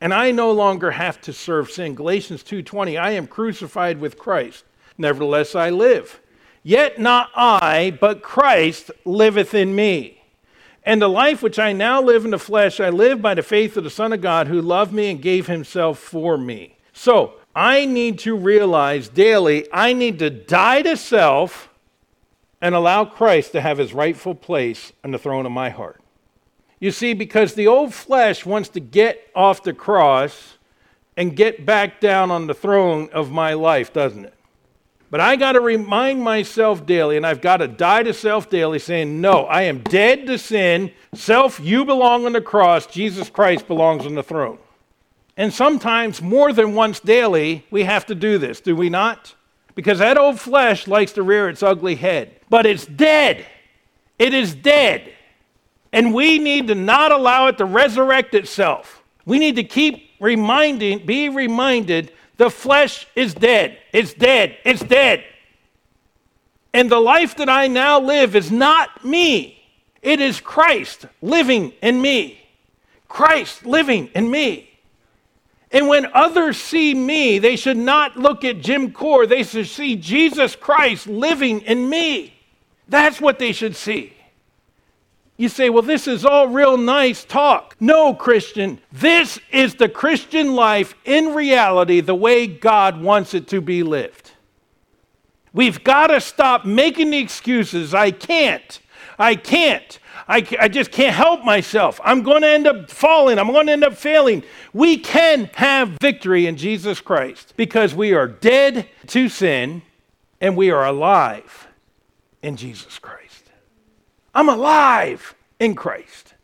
and 0.00 0.12
I 0.12 0.30
no 0.30 0.52
longer 0.52 0.90
have 0.92 1.20
to 1.22 1.32
serve 1.32 1.70
sin. 1.70 1.94
Galatians 1.94 2.42
2:20, 2.42 2.98
I 2.98 3.12
am 3.12 3.26
crucified 3.26 4.00
with 4.00 4.18
Christ. 4.18 4.64
Nevertheless 4.98 5.54
I 5.54 5.70
live. 5.70 6.20
Yet 6.62 6.98
not 6.98 7.30
I, 7.34 7.96
but 8.00 8.22
Christ 8.22 8.90
liveth 9.04 9.54
in 9.54 9.74
me. 9.74 10.22
And 10.84 11.02
the 11.02 11.08
life 11.08 11.42
which 11.42 11.58
I 11.58 11.72
now 11.72 12.00
live 12.00 12.24
in 12.24 12.30
the 12.30 12.38
flesh, 12.38 12.78
I 12.78 12.90
live 12.90 13.20
by 13.20 13.34
the 13.34 13.42
faith 13.42 13.76
of 13.76 13.84
the 13.84 13.90
Son 13.90 14.12
of 14.12 14.20
God 14.20 14.46
who 14.46 14.60
loved 14.60 14.92
me 14.92 15.10
and 15.10 15.20
gave 15.20 15.46
himself 15.46 15.98
for 15.98 16.38
me. 16.38 16.76
So 16.92 17.34
I 17.54 17.86
need 17.86 18.18
to 18.20 18.36
realize 18.36 19.08
daily 19.08 19.66
I 19.72 19.92
need 19.92 20.18
to 20.20 20.30
die 20.30 20.82
to 20.82 20.96
self 20.96 21.70
and 22.60 22.74
allow 22.74 23.04
Christ 23.04 23.52
to 23.52 23.60
have 23.60 23.78
his 23.78 23.94
rightful 23.94 24.34
place 24.34 24.92
on 25.04 25.10
the 25.10 25.18
throne 25.18 25.46
of 25.46 25.52
my 25.52 25.70
heart. 25.70 26.00
You 26.78 26.90
see, 26.90 27.14
because 27.14 27.54
the 27.54 27.66
old 27.66 27.94
flesh 27.94 28.44
wants 28.44 28.68
to 28.70 28.80
get 28.80 29.30
off 29.34 29.62
the 29.62 29.72
cross 29.72 30.58
and 31.16 31.34
get 31.34 31.64
back 31.64 32.00
down 32.00 32.30
on 32.30 32.46
the 32.46 32.54
throne 32.54 33.08
of 33.12 33.30
my 33.30 33.54
life, 33.54 33.92
doesn't 33.92 34.26
it? 34.26 34.34
But 35.10 35.20
I 35.20 35.36
got 35.36 35.52
to 35.52 35.60
remind 35.60 36.22
myself 36.22 36.84
daily, 36.84 37.16
and 37.16 37.26
I've 37.26 37.40
got 37.40 37.58
to 37.58 37.68
die 37.68 38.02
to 38.02 38.12
self 38.12 38.50
daily, 38.50 38.78
saying, 38.78 39.20
No, 39.20 39.44
I 39.44 39.62
am 39.62 39.80
dead 39.80 40.26
to 40.26 40.36
sin. 40.36 40.92
Self, 41.14 41.60
you 41.60 41.84
belong 41.84 42.26
on 42.26 42.32
the 42.32 42.40
cross. 42.40 42.86
Jesus 42.86 43.30
Christ 43.30 43.68
belongs 43.68 44.04
on 44.04 44.14
the 44.14 44.22
throne. 44.22 44.58
And 45.36 45.52
sometimes 45.52 46.20
more 46.20 46.52
than 46.52 46.74
once 46.74 46.98
daily, 46.98 47.64
we 47.70 47.84
have 47.84 48.06
to 48.06 48.14
do 48.14 48.38
this, 48.38 48.60
do 48.60 48.74
we 48.74 48.90
not? 48.90 49.34
Because 49.74 49.98
that 49.98 50.18
old 50.18 50.40
flesh 50.40 50.88
likes 50.88 51.12
to 51.12 51.22
rear 51.22 51.48
its 51.48 51.62
ugly 51.62 51.94
head. 51.94 52.40
But 52.48 52.66
it's 52.66 52.86
dead. 52.86 53.44
It 54.18 54.32
is 54.32 54.54
dead. 54.54 55.12
And 55.96 56.12
we 56.12 56.38
need 56.38 56.66
to 56.66 56.74
not 56.74 57.10
allow 57.10 57.46
it 57.46 57.56
to 57.56 57.64
resurrect 57.64 58.34
itself. 58.34 59.02
We 59.24 59.38
need 59.38 59.56
to 59.56 59.64
keep 59.64 60.10
reminding, 60.20 61.06
be 61.06 61.30
reminded 61.30 62.12
the 62.36 62.50
flesh 62.50 63.06
is 63.16 63.32
dead. 63.32 63.78
It's 63.94 64.12
dead. 64.12 64.58
It's 64.62 64.82
dead. 64.82 65.24
And 66.74 66.90
the 66.90 67.00
life 67.00 67.38
that 67.38 67.48
I 67.48 67.68
now 67.68 67.98
live 67.98 68.36
is 68.36 68.52
not 68.52 69.06
me. 69.06 69.58
It 70.02 70.20
is 70.20 70.38
Christ 70.38 71.06
living 71.22 71.72
in 71.80 72.02
me. 72.02 72.42
Christ 73.08 73.64
living 73.64 74.10
in 74.14 74.30
me. 74.30 74.68
And 75.72 75.88
when 75.88 76.12
others 76.12 76.58
see 76.58 76.92
me, 76.92 77.38
they 77.38 77.56
should 77.56 77.78
not 77.78 78.18
look 78.18 78.44
at 78.44 78.60
Jim 78.60 78.92
Core. 78.92 79.26
They 79.26 79.44
should 79.44 79.66
see 79.66 79.96
Jesus 79.96 80.56
Christ 80.56 81.06
living 81.06 81.62
in 81.62 81.88
me. 81.88 82.34
That's 82.86 83.18
what 83.18 83.38
they 83.38 83.52
should 83.52 83.76
see. 83.76 84.12
You 85.36 85.48
say, 85.50 85.68
well, 85.68 85.82
this 85.82 86.08
is 86.08 86.24
all 86.24 86.48
real 86.48 86.78
nice 86.78 87.24
talk. 87.24 87.76
No, 87.78 88.14
Christian, 88.14 88.80
this 88.90 89.38
is 89.52 89.74
the 89.74 89.88
Christian 89.88 90.54
life 90.54 90.94
in 91.04 91.34
reality, 91.34 92.00
the 92.00 92.14
way 92.14 92.46
God 92.46 93.02
wants 93.02 93.34
it 93.34 93.46
to 93.48 93.60
be 93.60 93.82
lived. 93.82 94.32
We've 95.52 95.82
got 95.84 96.08
to 96.08 96.20
stop 96.20 96.64
making 96.64 97.10
the 97.10 97.18
excuses. 97.18 97.94
I 97.94 98.10
can't. 98.10 98.78
I 99.18 99.34
can't. 99.34 99.98
I, 100.28 100.46
I 100.58 100.68
just 100.68 100.90
can't 100.90 101.14
help 101.14 101.44
myself. 101.44 102.00
I'm 102.02 102.22
going 102.22 102.42
to 102.42 102.48
end 102.48 102.66
up 102.66 102.90
falling. 102.90 103.38
I'm 103.38 103.52
going 103.52 103.66
to 103.66 103.72
end 103.72 103.84
up 103.84 103.94
failing. 103.94 104.42
We 104.72 104.98
can 104.98 105.50
have 105.54 105.90
victory 106.00 106.46
in 106.46 106.56
Jesus 106.56 107.00
Christ 107.00 107.54
because 107.56 107.94
we 107.94 108.12
are 108.12 108.26
dead 108.26 108.88
to 109.08 109.28
sin 109.28 109.82
and 110.40 110.56
we 110.56 110.70
are 110.70 110.84
alive 110.84 111.68
in 112.42 112.56
Jesus 112.56 112.98
Christ. 112.98 113.25
I'm 114.36 114.50
alive 114.50 115.34
in 115.58 115.74
Christ. 115.74 116.34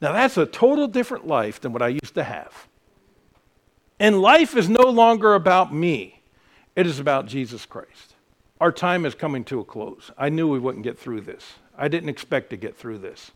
Now, 0.00 0.12
that's 0.12 0.36
a 0.36 0.46
total 0.46 0.88
different 0.88 1.28
life 1.28 1.60
than 1.60 1.72
what 1.72 1.80
I 1.80 1.88
used 1.88 2.14
to 2.14 2.24
have. 2.24 2.66
And 4.00 4.20
life 4.20 4.56
is 4.56 4.68
no 4.68 4.82
longer 4.82 5.34
about 5.34 5.72
me, 5.72 6.22
it 6.74 6.86
is 6.86 6.98
about 6.98 7.26
Jesus 7.26 7.64
Christ. 7.66 8.14
Our 8.60 8.72
time 8.72 9.06
is 9.06 9.14
coming 9.14 9.44
to 9.44 9.60
a 9.60 9.64
close. 9.64 10.10
I 10.18 10.28
knew 10.28 10.48
we 10.48 10.58
wouldn't 10.58 10.82
get 10.82 10.98
through 10.98 11.20
this. 11.20 11.54
I 11.76 11.86
didn't 11.86 12.08
expect 12.08 12.50
to 12.50 12.56
get 12.56 12.76
through 12.76 12.98
this. 12.98 13.30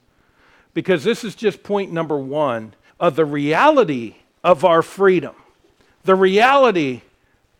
Because 0.75 1.05
this 1.05 1.23
is 1.23 1.37
just 1.37 1.63
point 1.63 1.93
number 1.93 2.19
one 2.19 2.75
of 2.99 3.15
the 3.15 3.25
reality 3.25 4.17
of 4.43 4.65
our 4.65 4.83
freedom. 4.83 5.37
The 6.03 6.17
reality 6.17 7.03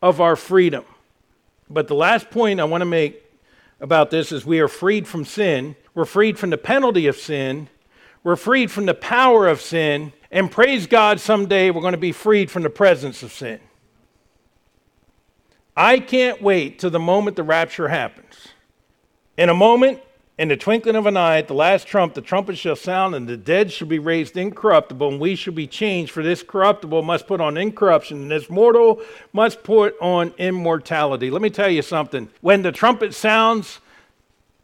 of 0.03 0.21
our 0.21 0.35
freedom. 0.35 0.85
But 1.71 1.87
the 1.87 1.95
last 1.95 2.29
point 2.29 2.59
I 2.59 2.65
want 2.65 2.81
to 2.81 2.87
make 2.87 3.23
about 3.81 4.11
this 4.11 4.33
is 4.33 4.45
we 4.45 4.59
are 4.59 4.69
freed 4.69 5.07
from 5.07 5.25
sin, 5.25 5.77
we're 5.95 6.05
freed 6.05 6.39
from 6.39 6.51
the 6.51 6.59
penalty 6.59 7.07
of 7.07 7.17
sin, 7.17 7.69
we're 8.25 8.37
freed 8.37 8.71
from 8.71 8.87
the 8.87 8.95
power 8.95 9.49
of 9.49 9.61
sin, 9.61 10.13
and 10.31 10.51
praise 10.51 10.87
God, 10.87 11.21
someday 11.21 11.71
we're 11.71 11.81
going 11.81 11.93
to 11.93 11.99
be 11.99 12.13
freed 12.13 12.51
from 12.51 12.63
the 12.63 12.71
presence 12.71 13.23
of 13.23 13.33
sin. 13.33 13.61
I 15.77 15.99
can't 15.99 16.41
wait 16.43 16.79
till 16.79 16.91
the 16.91 16.99
moment 16.99 17.37
the 17.37 17.43
rapture 17.43 17.89
happens. 17.89 18.49
In 19.37 19.49
a 19.49 19.55
moment, 19.55 20.01
in 20.39 20.49
the 20.49 20.57
twinkling 20.57 20.97
of 20.97 21.07
an 21.07 21.17
eye, 21.17 21.39
at 21.39 21.49
the 21.49 21.55
last 21.55 21.87
trump, 21.87 22.15
the 22.15 22.21
trumpet 22.21 22.57
shall 22.57 22.77
sound, 22.77 23.15
and 23.15 23.29
the 23.29 23.37
dead 23.37 23.71
shall 23.71 23.89
be 23.89 23.99
raised 23.99 24.37
incorruptible, 24.37 25.09
and 25.09 25.21
we 25.21 25.35
shall 25.35 25.53
be 25.53 25.67
changed. 25.67 26.11
For 26.11 26.23
this 26.23 26.43
corruptible 26.43 27.03
must 27.03 27.27
put 27.27 27.41
on 27.41 27.57
incorruption, 27.57 28.23
and 28.23 28.31
this 28.31 28.49
mortal 28.49 29.03
must 29.33 29.63
put 29.63 29.95
on 30.01 30.35
immortality. 30.39 31.31
Let 31.31 31.43
me 31.43 31.51
tell 31.51 31.71
you 31.71 31.83
something. 31.83 32.31
When 32.41 32.63
the 32.63 32.73
trumpet 32.73 33.15
sounds, 33.15 33.81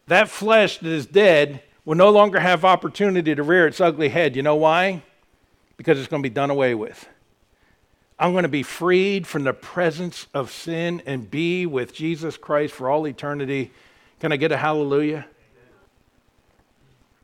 that 0.09 0.29
flesh 0.29 0.77
that 0.79 0.91
is 0.91 1.05
dead 1.05 1.61
will 1.85 1.95
no 1.95 2.09
longer 2.09 2.39
have 2.39 2.65
opportunity 2.65 3.33
to 3.33 3.41
rear 3.41 3.65
its 3.65 3.79
ugly 3.79 4.09
head. 4.09 4.35
You 4.35 4.43
know 4.43 4.55
why? 4.55 5.01
Because 5.77 5.97
it's 5.97 6.07
going 6.07 6.21
to 6.21 6.29
be 6.29 6.33
done 6.33 6.49
away 6.49 6.75
with. 6.75 7.07
I'm 8.19 8.33
going 8.33 8.43
to 8.43 8.49
be 8.49 8.63
freed 8.63 9.25
from 9.25 9.43
the 9.43 9.53
presence 9.53 10.27
of 10.33 10.51
sin 10.51 11.01
and 11.05 11.31
be 11.31 11.65
with 11.65 11.93
Jesus 11.93 12.37
Christ 12.37 12.73
for 12.73 12.89
all 12.89 13.07
eternity. 13.07 13.71
Can 14.19 14.33
I 14.33 14.35
get 14.35 14.51
a 14.51 14.57
hallelujah? 14.57 15.25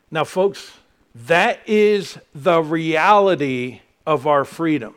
Now, 0.10 0.24
folks, 0.24 0.72
that 1.14 1.60
is 1.68 2.18
the 2.34 2.62
reality 2.62 3.82
of 4.06 4.26
our 4.26 4.46
freedom. 4.46 4.96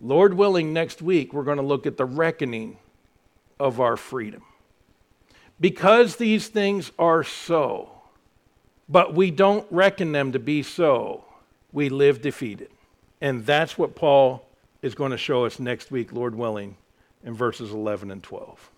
Lord 0.00 0.34
willing, 0.34 0.72
next 0.72 1.00
week 1.00 1.32
we're 1.32 1.44
going 1.44 1.58
to 1.58 1.62
look 1.62 1.86
at 1.86 1.96
the 1.96 2.04
reckoning 2.04 2.78
of 3.60 3.80
our 3.80 3.96
freedom. 3.96 4.42
Because 5.58 6.16
these 6.16 6.48
things 6.48 6.92
are 6.98 7.24
so, 7.24 7.90
but 8.88 9.14
we 9.14 9.30
don't 9.30 9.66
reckon 9.70 10.12
them 10.12 10.32
to 10.32 10.38
be 10.38 10.62
so, 10.62 11.24
we 11.72 11.88
live 11.88 12.20
defeated. 12.20 12.70
And 13.20 13.46
that's 13.46 13.78
what 13.78 13.94
Paul 13.94 14.46
is 14.82 14.94
going 14.94 15.12
to 15.12 15.18
show 15.18 15.46
us 15.46 15.58
next 15.58 15.90
week, 15.90 16.12
Lord 16.12 16.34
willing, 16.34 16.76
in 17.24 17.34
verses 17.34 17.72
11 17.72 18.10
and 18.10 18.22
12. 18.22 18.70